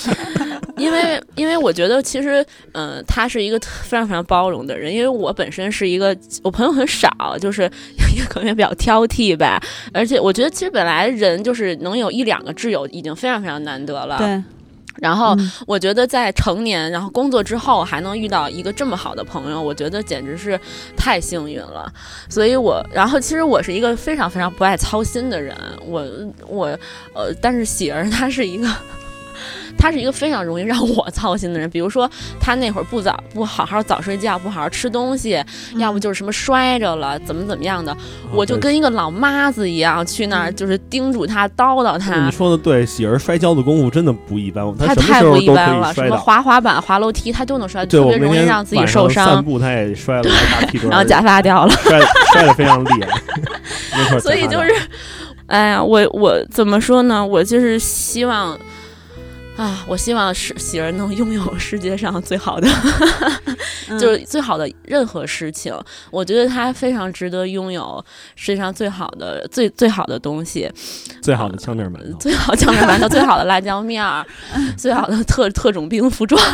[0.76, 4.92] 因为因为我觉得其实，嗯、他是一个非常非常包容的人。
[4.92, 7.08] 因为我本身是一个我朋友很少，
[7.40, 7.62] 就是
[8.16, 9.60] 也可能也比较挑剔吧。
[9.92, 14.18] 而且我觉得其实本来人就是能有一两个挚友已经非常非常难得了。。
[14.18, 14.42] 对，
[14.96, 20.60] 然后嗯我觉得在成年然后工作之后还能遇到一个这么好的朋友，我觉得简直是
[20.94, 21.90] 太幸运了。
[22.28, 26.04] 所以我，然后其实我是一个非常非常不爱操心的人，我
[26.46, 26.66] 我
[27.14, 28.68] 呃，但是喜儿她是一个。
[29.76, 32.10] 她是一个非常容易让我操心的人，比如说
[32.40, 35.42] 他那会儿不早不好好早睡觉，不好好吃东西，
[35.76, 37.96] 要不就是什么摔着了，怎么怎么样的，
[38.32, 42.30] 我就跟一个老妈子一样去那儿，就是叮嘱她、叨叨他你。
[42.30, 46.16] 说的对，喜儿摔跤的功夫真的不一般，他什么太不时候都一般了，什么。
[46.16, 50.30] 滑滑板、滑楼梯，他都能摔，特别容易让自己受伤，上散步，他也摔了
[50.88, 51.74] 然后假发掉了。
[51.82, 52.00] 摔
[52.32, 52.88] 摔的非常厉
[54.10, 54.72] 害， 所以就是，
[55.46, 57.24] 哎呀，我我怎么说呢？
[57.24, 58.58] 我就是希望。
[59.56, 62.68] 啊，我希望是喜儿能拥有世界上最好的，
[63.88, 65.74] 嗯就是最好的任何事情。
[66.10, 68.04] 我觉得他非常值得拥有
[68.34, 70.70] 世界上最好的、最最好的东西，
[71.22, 74.26] 最好的枪面馒头，最好枪面馒头，最好的辣椒面儿，
[74.76, 76.40] 最好的特特种兵服装。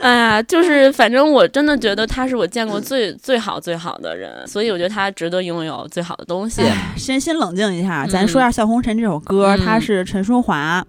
[0.00, 6.60] 哎呀，就是反正我真的觉得他是我见过最最好最好的人，所以我觉得他值得拥有最好的东西。
[6.96, 10.84] 先先冷静一下，嗯咱说一下《笑红尘》这首歌，嗯它是陈淑桦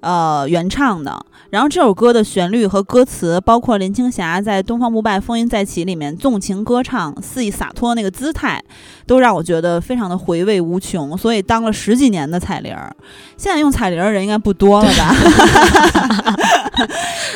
[0.00, 1.26] 呃原唱的。
[1.50, 8.58] 然后这首歌的旋律和歌词，包括林青霞在《东方不败风云再起》里面纵情歌唱、肆意洒脱那个姿态，
[9.06, 11.14] 都让我觉得非常的回味无穷。
[11.14, 12.90] 所以当了十几年的彩铃儿，
[13.36, 15.14] 现在用彩铃儿的人应该不多了吧？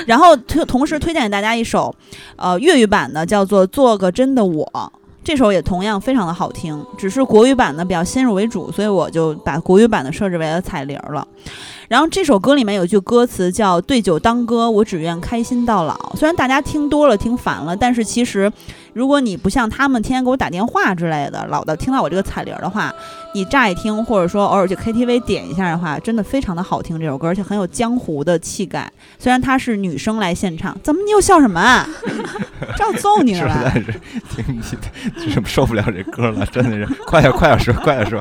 [0.06, 1.94] 然后推同时推荐给大家一首，
[2.36, 4.64] 呃粤语版的，叫做《做个真的我》。
[5.26, 11.26] 这首也同样非常的好听，只是国语版的比较先入为主，所以我就把国语版的设置为了彩铃了。
[11.88, 15.98] 然后这首歌里面有句歌词叫“对酒当歌，我只愿开心到老”。
[16.14, 18.52] 虽然大家听多了、听烦了，但是其实
[18.96, 22.90] 如果你不像他们天天给我打电话之类的，老的听到我这个彩铃儿的话，
[23.34, 28.90] 你乍一听或者说偶尔去 KTV 点一下的话，真的非常的好听这首歌，而且很有江湖的气概。
[29.18, 31.86] 虽然她是女生来现场，怎么你又笑什么啊？
[32.74, 33.92] 这要揍你了实在？
[33.92, 34.00] 是
[34.42, 34.62] 听
[35.14, 38.18] 就是受不了这歌了，真的是快点快点说，快点说。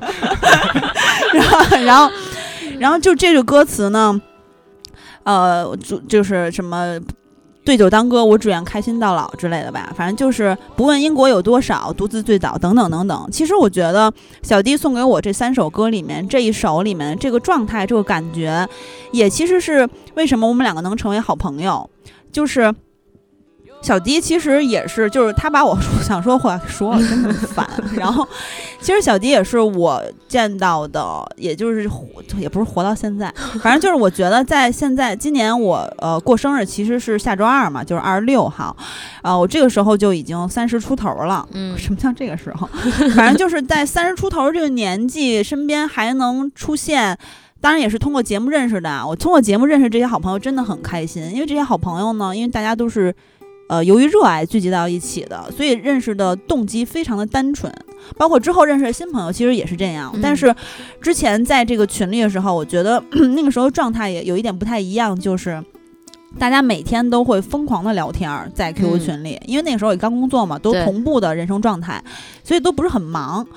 [1.31, 2.11] 然后，然后，
[2.79, 4.21] 然后就这个歌词呢，
[5.23, 6.99] 呃，就就是什么。
[7.65, 13.27] 对酒当歌，我只愿开心到老之类的吧，反正就是不问因果有多少，独自醉倒等等等等。
[13.31, 14.13] 其实我觉得
[14.43, 18.69] 小弟送给我这三首歌里面，这一首里面这个状态、这个感觉，
[19.11, 21.89] 也其实是为什么我们两个能成为好朋友，
[22.31, 22.73] 就是。
[23.85, 27.69] 小迪其实也是，就是他把我 说想说的话说了，真的很烦。
[27.95, 28.27] 然后，
[28.81, 33.31] 其实小迪也是我见到的，也就是活也不是活到现在，
[33.61, 38.75] 反正就是我觉得在现在今年我呃过生日其实是下周二嘛，就是二十六号，
[39.21, 41.47] 呃我这个时候就已经三十出头了。
[41.51, 42.67] 嗯什么叫这个时候？
[43.15, 47.15] 反正就是在三十出头这个年纪，身边还能出现。
[47.61, 51.23] 当然也是通过节目认识的啊，我通过节目认识这些好朋友，真的很开心。
[51.33, 53.15] 因为这些好朋友呢，因为大家都是，
[53.67, 57.71] 呃，由于热爱聚集到一起的，所以认识的动机非常的单纯。
[58.17, 60.11] 包括之后认识的新朋友，其实也是这样。
[60.13, 60.53] 嗯但是
[61.01, 63.03] 之前在这个群里的时候，我觉得
[63.35, 65.63] 那个时候状态也有一点不太一样，就是。
[66.37, 72.03] 大家每天都会疯狂的聊天儿，在 QQ 嗯群里，因为那个时候也刚工作嘛，都同步的人生状态，
[72.43, 73.47] 所以都不是很忙。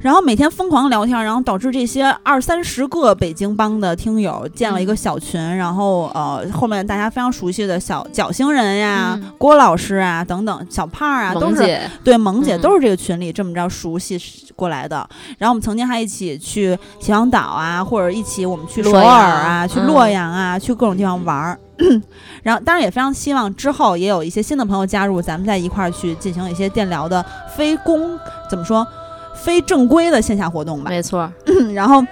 [0.00, 14.18] 然后每天疯狂聊天，然后导致这些二三十个北京帮的听友建了一个小群，然后呃后面大家非常熟悉的小角星人呀、嗯郭老师啊等等小胖儿啊，都是，对萌姐嗯都是这个群里这么着熟悉
[14.54, 15.06] 过来的。
[15.38, 21.58] 然后我们曾经还一起去秦皇岛啊，或者一起我们去首洛阳尔啊，去嗯洛阳啊，去各种地方玩儿。
[22.42, 27.24] 然后当然也非常希望之后也有一些新的朋友加入，咱们在一块儿去进行一些电聊的
[27.56, 28.18] 非公
[28.50, 28.86] 怎么说
[29.34, 30.90] 非正规的线下活动吧。
[30.90, 31.30] 没错，
[31.74, 32.02] 然后，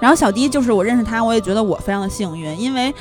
[0.00, 2.94] 然后小迪就是我认识他，我也觉得我非常的幸运，因为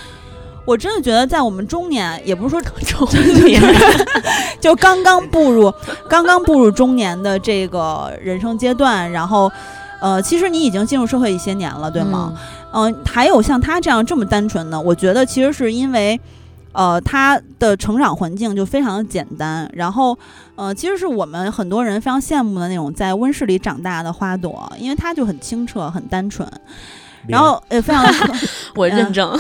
[0.66, 3.08] 我真的觉得在我们中年，也不是说 中
[3.46, 3.62] 年，
[4.60, 5.74] 就刚刚步入
[6.10, 9.52] 刚刚步入中年的这个人生阶段，然后。
[10.02, 12.32] 呃，其实你已经进入社会一些年了，对吗？
[12.74, 16.20] 嗯、还有像他这样这么单纯的，我觉得其实是因为，
[16.76, 20.18] 呃，他的成长环境就非常的简单，然后，
[20.56, 26.46] 呃，其实是我们很多人非常羡慕的那种在温室里长大的花朵，因为它就很清澈、很单纯，
[27.30, 28.06] 然后也非常
[28.76, 29.32] 我认证，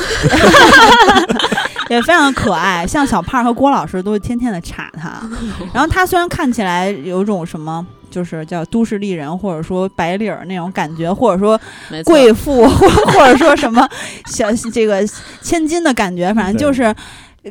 [1.92, 5.22] 也非常的可爱，像小胖和郭老师都会天天的插他。
[5.76, 11.60] 然后他虽然看起来有一种什么，就是叫都市丽人，或者说白领儿那种感觉，或者说，
[12.06, 13.86] 贵妇，或或者说什么
[14.28, 15.06] 小这个
[15.42, 16.96] 千金的感感觉，反正就是。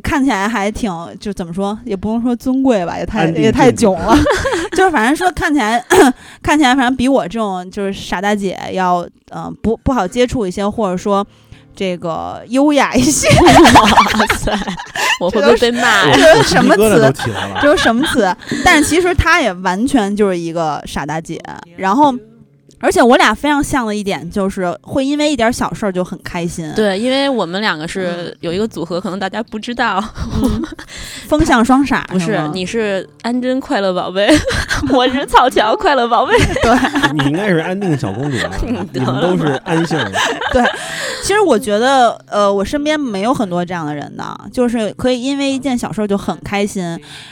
[0.03, 0.91] 看起来还挺，
[1.21, 4.17] 就怎么说，也不用说尊贵吧，也太也太囧了。
[4.77, 5.83] 就是反正说看起来，
[6.43, 11.25] 看起来反正比我这种就是傻大姐要，嗯、呃，不不好接触一些，或者说
[11.77, 13.29] 这个优雅一些。
[13.39, 14.53] 哇塞，
[15.21, 16.13] 我会不会被骂呀？
[16.13, 17.61] 这是什么词都起来了。
[17.63, 18.37] 这是什么词？
[18.65, 21.41] 但是其实她也完全就是一个傻大姐，
[21.77, 22.15] 然后。
[22.85, 30.05] 而且我俩非常像的一点就是会因为一点小事儿就很开心，，对，因为我们两个是有一个组合，可能大家不知道，
[30.43, 30.63] 嗯、
[31.27, 34.29] 风向双傻不是，你是安贞快乐宝贝，
[34.93, 36.37] 我是草桥快乐宝贝。
[36.37, 38.37] 对，你应该是安定小公主
[38.93, 40.13] 你们都是安姓的。
[41.23, 46.85] 其实我觉得，呃，我身边没有很多这样的人的，就是可以因为一件小事儿就很开心，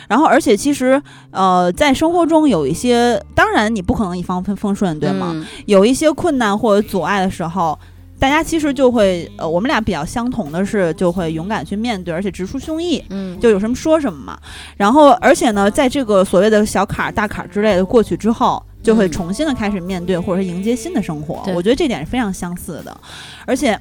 [0.08, 1.00] 然后而且其实，
[1.30, 5.32] 呃，在生活中有一些，当然你不可能一帆风风顺，对吗？
[5.34, 7.78] 嗯有一些困难或者阻碍的时候，
[8.18, 14.38] 大家其实就会，呃，我们俩比较相同的是，就会勇敢去面对，而且直抒胸臆，嗯，就有什么说什么嘛。
[14.76, 21.42] 然后，而且呢，在这个所谓的小坎儿、大坎儿之类的过去之后，就会嗯重新的开始面对，或者是迎接新的生活。
[21.44, 23.00] 对我觉得这点是非常相似的，
[23.44, 23.76] 而且。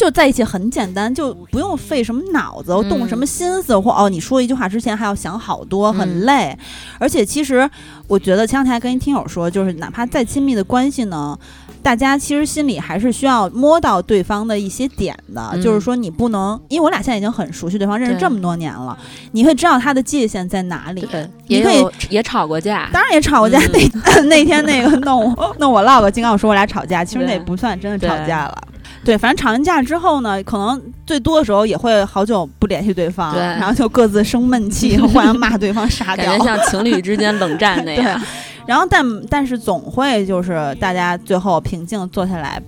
[0.00, 6.20] 就在一起很简单，就不用费什么脑子，嗯动什么心思，或哦，你说一句话之前还要想好多，很嗯。
[6.20, 6.58] 累。
[6.98, 7.68] 而且其实
[8.08, 11.38] 我觉得前两天还跟一听友说，就是哪怕再亲密的关系呢，
[11.82, 15.60] 大家其实心里还是需要摸到对方的一些点的，嗯。
[15.60, 18.98] 就是说你不能，因为我俩现在已经很熟悉对方，认识这么多年了，
[19.32, 21.02] 你会知道他的界限在哪里。
[21.02, 23.90] 对，你可以也吵过架，当然也吵过架，嗯。
[24.06, 28.62] 那 那天那个弄我弄我唠个金刚说我俩吵架，其实那也不算真的吵架了。
[29.02, 36.44] 对，反正吵完架之后呢，可能最多的时候也会好久不联系对方，对然后就各自生闷气，互相骂对方傻屌感觉。
[36.44, 38.20] 像情侣之间冷战 那样。
[38.66, 42.60] 然后但但是总会就是大家最后平静坐下来，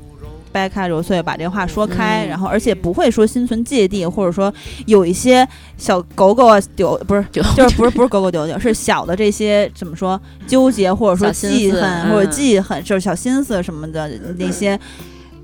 [0.51, 4.53] 掰开揉碎，把这话说开，嗯然后而且不会说心存芥蒂，或者说
[4.87, 5.47] 有一些
[5.77, 7.23] 小狗狗啊丢不是。
[7.31, 14.81] 就就是不是不是狗狗丢丢，是小的这些怎么说纠结或者说记恨或者嗯记恨，就是小心思什么的那些。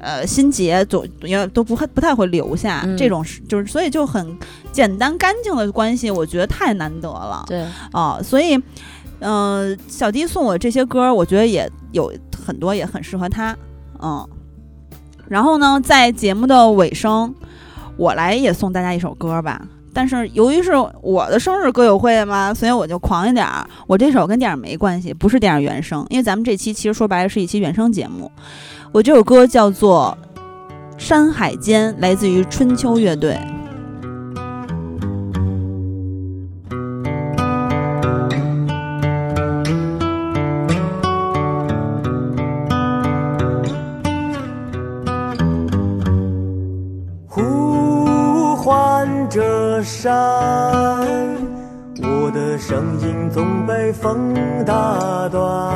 [0.01, 4.37] 呃，心结总也都不会不太会留下，嗯这种是就是所以就很
[4.71, 7.45] 简单干净的关系，我觉得太难得了。
[7.49, 8.57] 对，啊，所以，
[9.21, 12.13] 嗯、小迪送我这些歌，我觉得也有
[12.47, 13.57] 很多也很适合他，
[14.01, 14.29] 嗯。
[15.29, 17.35] 然后呢，在节目的尾声，
[17.97, 19.61] 我来也送大家一首歌吧。
[19.99, 20.71] 但是由于是
[21.03, 23.69] 我的生日歌友会嘛，所以我就狂一点儿。
[23.89, 28.31] 我这首跟电影没关系，不是电影原声，因为咱们这期其实说白了是一期原声节目。
[28.93, 30.17] 我这首歌叫做
[30.97, 33.37] 《山海间》，来自于春秋乐队。
[53.39, 54.35] 总被风
[54.67, 55.73] 打断。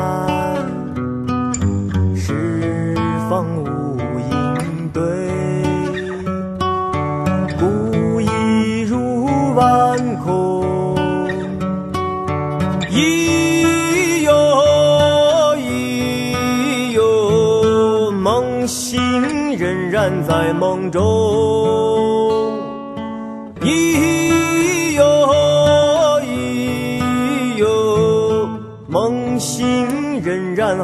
[2.16, 2.92] 十
[3.30, 5.00] 方无应对，
[7.60, 10.96] 孤意入万空。
[12.90, 14.32] 咿哟
[15.56, 21.21] 咿哟，梦醒仍然在梦中。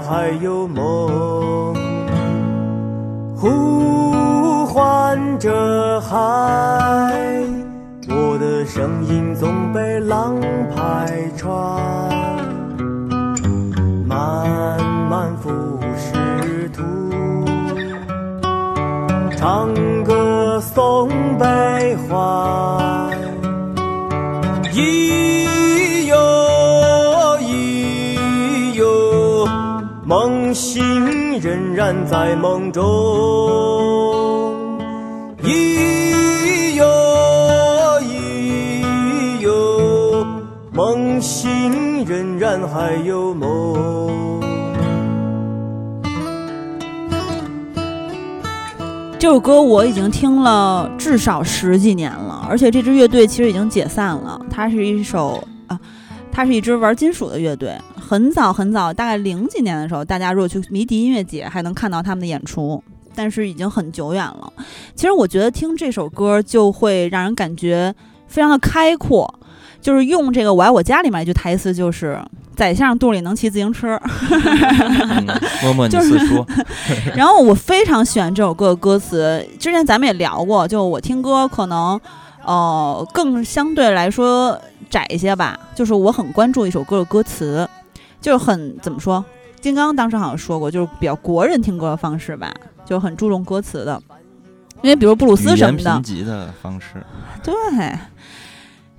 [0.09, 1.75] 还有梦。
[3.37, 6.17] 呼唤着海，
[8.09, 10.35] 我的声音总被浪
[10.75, 11.53] 拍穿。
[14.07, 15.51] 漫漫浮
[15.95, 16.83] 世图，
[19.37, 19.69] 长
[31.59, 32.85] 仍然在梦中。
[35.43, 36.87] 咿哟
[38.01, 40.25] 咿哟，
[40.73, 44.41] 梦醒仍然还有梦。
[49.19, 54.41] 这首歌我已经听了至少十几年了，而且这支乐队其实已经解散了。
[54.49, 55.77] 它是一首啊，
[56.31, 57.77] 它是一支玩金属的乐队。
[58.09, 62.83] 很早很早，大概零几年的时候，大家如果去迷笛音乐节还能看到他们的演出，
[63.15, 64.51] 但是已经很久远了。
[64.95, 67.95] 其实我觉得听这首歌就会让人感觉
[68.27, 69.39] 非常的开阔，
[69.83, 72.19] 就是用这个“我爱我家”里面一句台词，就是
[72.57, 74.01] “宰相肚里能骑自行车”。
[74.01, 75.27] 嗯
[75.63, 76.47] 摸摸你就是四叔，
[77.15, 82.01] 然后我非常喜欢这首歌的歌词，之前咱们也聊过，就我听歌可能，
[82.43, 84.59] 呃，更相对来说
[84.89, 87.69] 窄一些吧，就是我很关注一首歌的歌词，
[88.21, 89.25] 就是很怎么说，
[89.61, 92.53] 金刚当时好像说过，就是比较国人听歌的方式吧，
[92.85, 94.01] 就很注重歌词的，
[94.83, 97.05] 因为比如布鲁斯什么的贫，瘠的方式，
[97.43, 97.55] 对。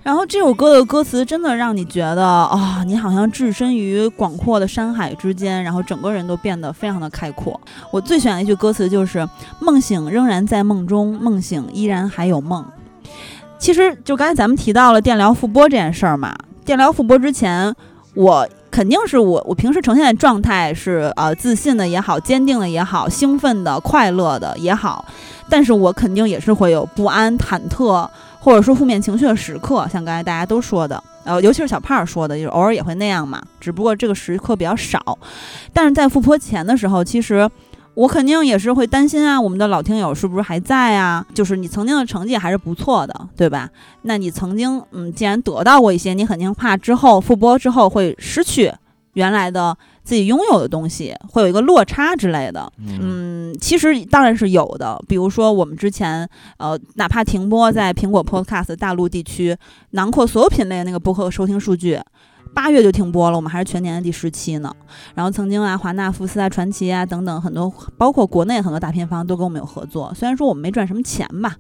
[0.02, 7.60] 然后这首歌的歌词真的让你觉得啊、你好像置身于广阔的山海之间，然后整个人都变得非常的开阔。
[7.92, 9.28] 我最喜欢的一句歌词就是
[9.60, 12.66] “梦醒仍然在梦中，梦醒依然还有梦”。
[13.60, 16.34] 其实就刚才咱们提到了电疗复播这件事儿嘛，
[16.64, 17.76] 电疗复播之前，
[18.16, 25.06] 我肯定是我我平时呈现的状态是呃自信的也好，坚定的也好，兴奋的、快乐的也好，
[25.50, 28.08] 但是我肯定也是会有不安、忐忑。
[28.42, 35.20] 或者说负面情绪的时刻，像刚才大家都说的，呃，尤其是小胖说的，就是偶尔也会那样嘛，只不过这个时刻比较少。
[35.74, 37.48] 但是在富婆前的时候，其实
[38.00, 41.26] 我肯定也是会担心啊，我们的老听友是不是还在啊？
[41.34, 43.70] 就是你曾经的成绩还是不错的，对吧？
[44.04, 48.72] 那你曾经，嗯，既然得到过一些，你肯定怕之后复播之后会失去
[49.16, 52.72] 原来的自己拥有的东西，会有一个落差之类的。
[52.78, 54.98] 嗯，嗯，其实当然是有的。
[55.06, 59.54] 比如说，我们之前呃，哪怕停播在苹果 Podcast 大陆地区，
[59.90, 62.00] 囊括所有品类的那个播客收听数据，
[62.54, 64.74] 八月就停播了，我们还是全年的第十期呢。
[65.16, 70.14] 然后曾经啊，华纳、福斯啊、传奇啊等等很多，包括国内很多大片方都跟我们有合作。
[70.14, 71.56] 虽然说我们没赚什么钱吧，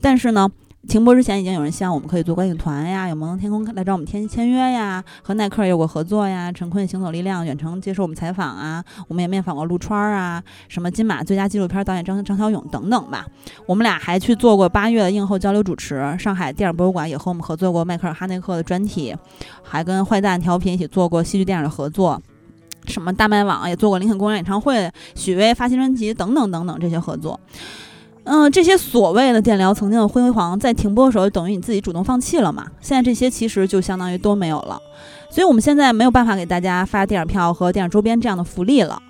[0.00, 0.50] 但是呢。
[0.86, 13.26] 停播之前已经有人希望我们可以做观影团呀，有梦天空来找我们签签约呀，和耐克有过合作呀，陈坤行走力量远程接受我们采访啊，我们也面访过陆川啊，什么金马最佳纪录片导演张张小勇等等吧。
[13.66, 19.14] 我们俩还去做过八月的映后交流主持，上海电影博物馆也和我们合作过迈克尔哈内克的专题，
[19.62, 22.22] 还跟坏蛋调频一起做过戏剧电影的合作。
[22.86, 27.38] 什么大麦网也做过林肯公园演唱会，许巍发新专辑等等等等这些合作。
[28.30, 32.66] 嗯，这些所谓的电疗曾经的辉煌，在停播的时候，等于你自己主动放弃了嘛？
[32.78, 34.78] 现在这些其实就相当于都没有了，
[35.30, 39.00] 所以我们现在没有办法给大家发电影票和电影周边这样的福利了。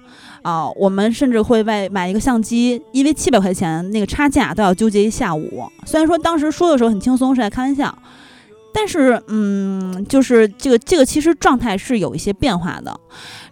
[0.42, 5.68] 啊，我们甚至会为买一个相机，因为七百块钱那个差价都要纠结一下午。
[5.84, 7.92] 虽然说当时说的时候很轻松，是在开玩笑，
[8.80, 12.96] 但是嗯，就是这个这个其实状态是有一些变化的。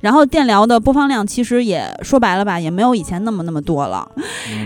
[0.01, 4.09] 然后电疗的播放量其实也说白了吧，也没有以前那么那么多了。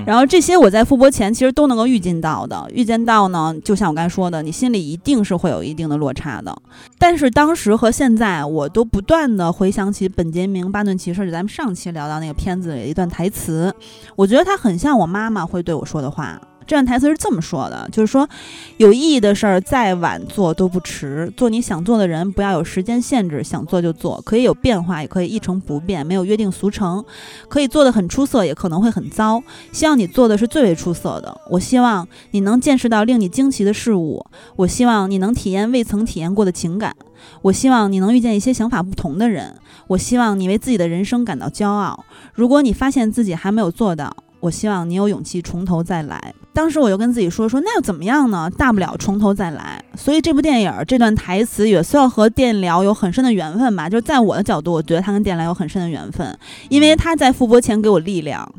[0.04, 6.54] 然后这些我在复播前其实都能够预见到的，预见到呢，就像我刚才说的，你心里一定是会有一定的落差的。
[6.98, 13.74] 但是当时和现在，我都不断的回想起本杰明·巴顿骑士，就咱们上期聊到那个片子里的一段台词，
[14.14, 16.38] 我觉得他很像我妈妈会对我说的话。
[16.70, 18.28] 这段台词是这么说的，就是说，
[18.76, 21.28] 有意义的事儿再晚做都不迟。
[21.36, 27.04] 做你想做的人，不要有时间限制，想做就做，可以有变化，也可以一成不变，没有约定俗成。
[27.48, 29.42] 可以做得很出色，也可能会很糟。
[29.72, 31.36] 希望你做的是最为出色的。
[31.50, 34.24] 我希望你能见识到令你惊奇的事物。
[34.54, 36.94] 我希望你能体验未曾体验过的情感。
[37.42, 39.56] 我希望你能遇见一些想法不同的人。
[39.88, 42.04] 我希望你为自己的人生感到骄傲。
[42.32, 46.32] 如果你发现自己还没有做到，我希望你有勇气从头再来。
[46.52, 48.50] 当时我就跟自己说说，那又怎么样呢？
[48.58, 49.82] 大不了从头再来。
[49.96, 53.88] 所以这部电影这段台词也算和电疗有很深的缘分吧。
[53.88, 56.36] 就是在我的角度，我觉得它跟电疗有很深的缘分，
[56.68, 58.52] 因为他在复播前给我力量，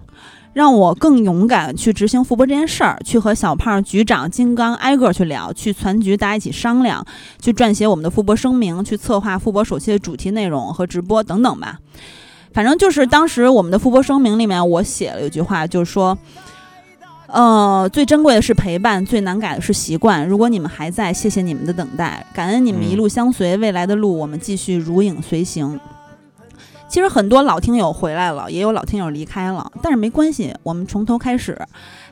[0.53, 7.05] 让我更勇敢去执行复播这件事儿，去和小胖、局长、金刚挨个去聊，去全局大家一起商量，
[7.41, 11.77] 去撰写我们的复播声明，去策划复播首期的主题内容和直播等等吧。
[12.53, 16.18] 反正就是当时我们的复播声明里面，我写了一句话，就是说，
[17.32, 20.28] 呃，最珍贵的是陪伴，最难改的是习惯。
[20.28, 25.80] 如果你们还在，谢谢你们的等待，感恩你们一路相随，未来的路我们继续如影随形。
[26.90, 31.58] 其实很多老听友回来了，也有老听友离开了，但是没关系，我们从头开始。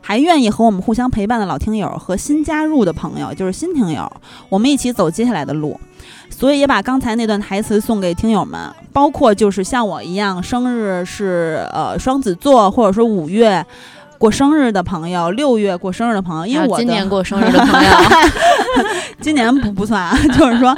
[0.01, 4.09] 还愿意和我们互相陪伴的老听友和新加入的朋友，就是新听友，
[4.47, 5.77] 我们一起走接下来的路。
[6.29, 8.57] 所以也把刚才那段台词送给听友们，
[8.93, 13.63] 包括就是像我一样生日是呃双子座，或者说五月
[14.19, 17.89] 过生日的朋友，六月过生日的朋友，因为我今年过生日的朋友，
[19.19, 20.77] 今年不不算啊， 就是说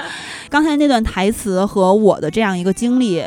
[0.50, 3.22] 刚才那段台词和我的这样一个经历。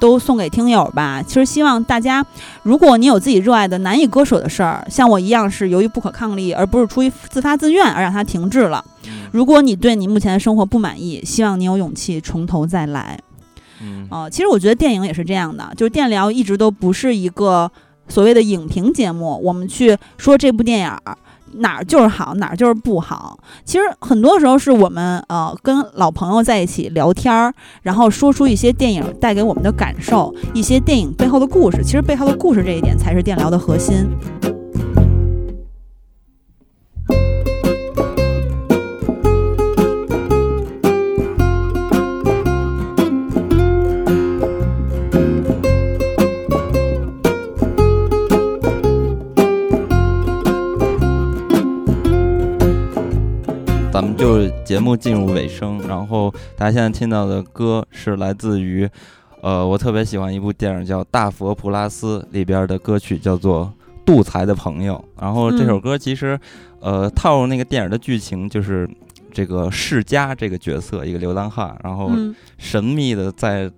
[0.00, 1.22] 都送给听友吧。
[1.24, 2.22] 其实希望大家，
[2.64, 8.84] 如果你有自己热爱的难以割舍的事儿，像我一样是由于不可抗力，而不是出于自发自愿而让它停滞了。
[9.30, 13.18] 如果你对你目前的生活不满意，希望你有勇气从头再来。
[13.80, 17.70] 嗯哦、其实我觉得电影也是这样的，就是电疗一直都不是一个
[18.08, 21.16] 所谓的影评节目，我们去说这部电影儿
[21.58, 23.38] 哪儿就是好，哪儿就是不好。
[23.64, 31.80] 其实很多时候是我们呃跟老朋友在一起聊天儿，然后说出一些电影带给我们的感受，一些电影背后的故事。
[31.84, 34.04] 其实背后的故事这一点才是电疗的核心。
[54.74, 58.90] 节目进入尾声，然后大家现在听到的歌是来自于，
[59.40, 63.72] 呃，我特别喜欢一部电影叫《大佛普拉斯》里边的歌曲，叫做
[64.04, 64.94] 《杜才的朋友》。
[65.22, 66.36] 然后这首歌其实，
[66.80, 68.90] 呃，套入那个电影的剧情就是
[69.32, 73.72] 这个世家这个角色，一个流浪汉，然后嗯神秘的在嗯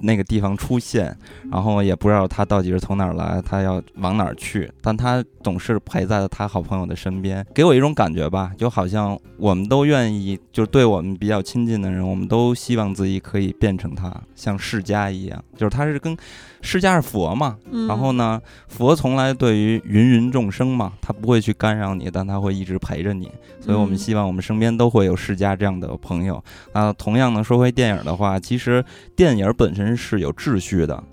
[0.00, 1.16] 那个地方出现，
[1.50, 16.16] 然后也不知道他到底是从哪儿来，他要往哪儿去，但他总是陪在了他好朋友的身边，给我一种感觉吧，就好像我们都愿意，就是对我们比较亲近的人，我们都希望自己可以变成他，像世家一样，就是他是跟
[16.64, 23.30] 释迦是佛嘛，嗯然后呢，佛从来对于芸芸众生嘛，他不会去干扰你，但他会一直陪着你。
[23.60, 26.42] 所以我们嗯希望我们身边都会有释迦这样的朋友。
[26.72, 28.84] 啊同样呢，说回电影的话，其实
[29.14, 31.04] 电影本身是有秩序的。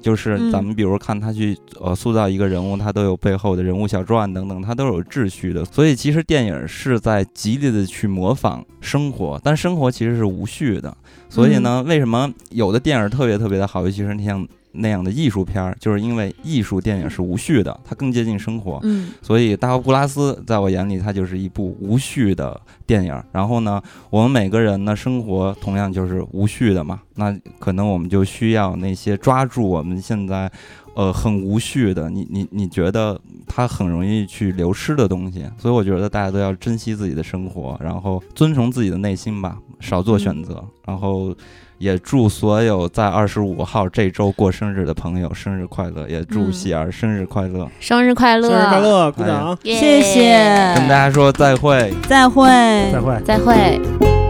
[0.00, 5.64] 就是嗯咱们比如看他去呃塑造一个人物，他都有背后的人物小传等等，他都是有秩序的。
[5.64, 10.96] 所以其实电影是在极力的去模仿生活，但生活其实是无序的。
[11.28, 14.46] 所以呢，为什么有的电影特别特别的好，尤其是像
[14.78, 18.78] 那样的艺术片儿，就是因为艺术电影是无序的，它更接近生活。
[18.82, 23.22] 嗯所以《大佛普拉斯》在我眼里，它就是一部无序的电影。
[23.32, 27.00] 然后呢，我们每个人呢，生活同样就是无序的嘛。
[27.16, 30.50] 那可能我们就需要那些抓住我们现在，
[30.94, 32.08] 呃，很无序的。
[32.08, 41.34] 你你你觉得它很容易去流失的东西，所以我觉得大家都要珍惜自己的生活，然后遵从自己的内心吧，少做选择，然后。
[41.78, 51.92] 也祝所有在二十五号这周过生日的朋友生日快乐，也祝嗯喜儿生日快乐，生日快乐，生日快乐，鼓掌，耶谢谢，跟大家说再会。
[52.08, 52.48] 再会，
[52.92, 53.22] 再会。
[53.24, 54.27] 再会。